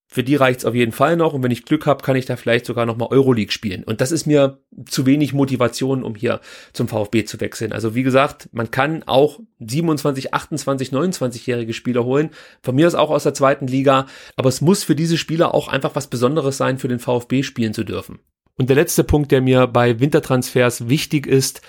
für 0.07 0.23
die 0.23 0.35
reicht's 0.35 0.65
auf 0.65 0.75
jeden 0.75 0.91
Fall 0.91 1.17
noch 1.17 1.33
und 1.33 1.43
wenn 1.43 1.51
ich 1.51 1.65
Glück 1.65 1.85
habe, 1.85 2.03
kann 2.03 2.15
ich 2.15 2.25
da 2.25 2.35
vielleicht 2.35 2.65
sogar 2.65 2.85
nochmal 2.85 3.09
Euroleague 3.11 3.51
spielen. 3.51 3.83
Und 3.83 4.01
das 4.01 4.11
ist 4.11 4.25
mir 4.27 4.59
zu 4.85 5.05
wenig 5.05 5.33
Motivation, 5.33 6.03
um 6.03 6.15
hier 6.15 6.41
zum 6.73 6.87
VfB 6.87 7.25
zu 7.25 7.41
wechseln. 7.41 7.71
Also 7.71 7.95
wie 7.95 8.03
gesagt, 8.03 8.49
man 8.51 8.71
kann 8.71 9.03
auch 9.03 9.39
27, 9.59 10.33
28, 10.33 10.89
29-jährige 10.89 11.73
Spieler 11.73 12.05
holen. 12.05 12.29
Von 12.61 12.75
mir 12.75 12.87
ist 12.87 12.95
auch 12.95 13.09
aus 13.09 13.23
der 13.23 13.33
zweiten 13.33 13.67
Liga. 13.67 14.05
Aber 14.35 14.49
es 14.49 14.61
muss 14.61 14.83
für 14.83 14.95
diese 14.95 15.17
Spieler 15.17 15.53
auch 15.53 15.67
einfach 15.67 15.95
was 15.95 16.07
Besonderes 16.07 16.57
sein, 16.57 16.77
für 16.77 16.87
den 16.87 16.99
VfB 16.99 17.43
spielen 17.43 17.73
zu 17.73 17.83
dürfen. 17.83 18.19
Und 18.57 18.69
der 18.69 18.75
letzte 18.75 19.03
Punkt, 19.03 19.31
der 19.31 19.41
mir 19.41 19.67
bei 19.67 19.99
Wintertransfers 19.99 20.87
wichtig 20.87 21.27
ist, 21.27 21.61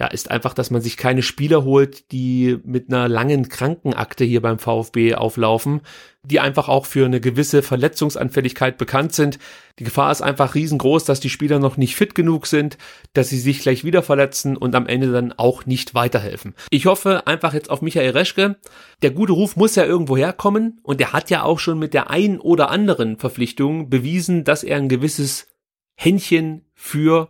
ja, 0.00 0.06
ist 0.06 0.30
einfach, 0.30 0.54
dass 0.54 0.70
man 0.70 0.80
sich 0.80 0.96
keine 0.96 1.22
Spieler 1.22 1.64
holt, 1.64 2.10
die 2.12 2.58
mit 2.64 2.88
einer 2.88 3.08
langen 3.08 3.48
Krankenakte 3.48 4.24
hier 4.24 4.40
beim 4.40 4.58
VfB 4.58 5.14
auflaufen, 5.14 5.82
die 6.24 6.40
einfach 6.40 6.68
auch 6.68 6.86
für 6.86 7.04
eine 7.04 7.20
gewisse 7.20 7.62
Verletzungsanfälligkeit 7.62 8.78
bekannt 8.78 9.12
sind. 9.12 9.38
Die 9.78 9.84
Gefahr 9.84 10.10
ist 10.10 10.22
einfach 10.22 10.54
riesengroß, 10.54 11.04
dass 11.04 11.20
die 11.20 11.30
Spieler 11.30 11.58
noch 11.58 11.76
nicht 11.76 11.94
fit 11.94 12.14
genug 12.14 12.46
sind, 12.46 12.78
dass 13.12 13.28
sie 13.28 13.38
sich 13.38 13.60
gleich 13.60 13.84
wieder 13.84 14.02
verletzen 14.02 14.56
und 14.56 14.74
am 14.74 14.86
Ende 14.86 15.12
dann 15.12 15.32
auch 15.32 15.66
nicht 15.66 15.94
weiterhelfen. 15.94 16.54
Ich 16.70 16.86
hoffe 16.86 17.26
einfach 17.26 17.52
jetzt 17.52 17.70
auf 17.70 17.82
Michael 17.82 18.10
Reschke. 18.10 18.56
Der 19.02 19.10
gute 19.10 19.34
Ruf 19.34 19.56
muss 19.56 19.76
ja 19.76 19.84
irgendwo 19.84 20.16
herkommen 20.16 20.80
und 20.82 21.00
er 21.00 21.12
hat 21.12 21.28
ja 21.28 21.42
auch 21.42 21.58
schon 21.58 21.78
mit 21.78 21.92
der 21.92 22.08
ein 22.08 22.40
oder 22.40 22.70
anderen 22.70 23.18
Verpflichtung 23.18 23.90
bewiesen, 23.90 24.44
dass 24.44 24.64
er 24.64 24.78
ein 24.78 24.88
gewisses 24.88 25.48
Händchen 25.94 26.64
für 26.74 27.28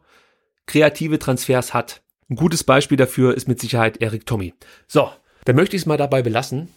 kreative 0.67 1.19
Transfers 1.19 1.75
hat. 1.75 2.02
Ein 2.33 2.37
gutes 2.37 2.65
Beispiel 2.65 2.97
dafür 2.97 3.35
ist 3.35 3.47
mit 3.47 3.61
Sicherheit 3.61 4.01
Eric 4.01 4.25
Tommy. 4.25 4.55
So, 4.89 5.11
dann 5.45 5.55
möchte 5.55 5.77
ich 5.77 5.83
es 5.83 5.87
mal 5.87 5.99
dabei 5.99 6.23
belassen. 6.23 6.69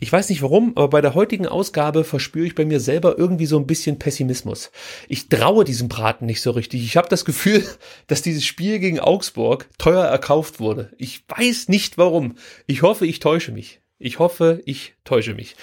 Ich 0.00 0.12
weiß 0.12 0.28
nicht 0.28 0.42
warum, 0.42 0.72
aber 0.74 0.88
bei 0.88 1.00
der 1.00 1.14
heutigen 1.14 1.46
Ausgabe 1.46 2.02
verspüre 2.02 2.48
ich 2.48 2.56
bei 2.56 2.64
mir 2.64 2.80
selber 2.80 3.16
irgendwie 3.16 3.46
so 3.46 3.60
ein 3.60 3.68
bisschen 3.68 4.00
Pessimismus. 4.00 4.72
Ich 5.06 5.28
traue 5.28 5.64
diesem 5.64 5.86
Braten 5.86 6.26
nicht 6.26 6.42
so 6.42 6.50
richtig. 6.50 6.82
Ich 6.82 6.96
habe 6.96 7.08
das 7.08 7.24
Gefühl, 7.24 7.62
dass 8.08 8.22
dieses 8.22 8.44
Spiel 8.44 8.80
gegen 8.80 8.98
Augsburg 8.98 9.68
teuer 9.78 10.04
erkauft 10.04 10.58
wurde. 10.58 10.90
Ich 10.98 11.22
weiß 11.28 11.68
nicht 11.68 11.96
warum. 11.96 12.34
Ich 12.66 12.82
hoffe, 12.82 13.06
ich 13.06 13.20
täusche 13.20 13.52
mich. 13.52 13.80
Ich 14.00 14.18
hoffe, 14.18 14.62
ich 14.64 14.94
täusche 15.04 15.34
mich. 15.34 15.54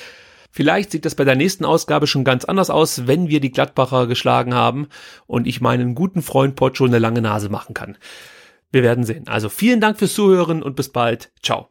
Vielleicht 0.50 0.92
sieht 0.92 1.04
das 1.04 1.16
bei 1.16 1.26
der 1.26 1.36
nächsten 1.36 1.66
Ausgabe 1.66 2.08
schon 2.08 2.24
ganz 2.24 2.46
anders 2.46 2.70
aus, 2.70 3.06
wenn 3.06 3.28
wir 3.28 3.42
die 3.42 3.52
Gladbacher 3.52 4.08
geschlagen 4.08 4.54
haben 4.54 4.88
und 5.28 5.46
ich 5.46 5.60
meinen 5.60 5.94
guten 5.94 6.22
Freund 6.22 6.56
Pocho 6.56 6.86
eine 6.86 7.00
lange 7.00 7.22
Nase 7.22 7.50
machen 7.50 7.74
kann. 7.74 7.98
Wir 8.72 8.84
werden 8.84 9.04
sehen. 9.04 9.28
Also 9.28 9.50
vielen 9.50 9.82
Dank 9.82 10.00
fürs 10.00 10.14
Zuhören 10.14 10.64
und 10.64 10.76
bis 10.76 10.90
bald. 10.90 11.32
Ciao. 11.42 11.70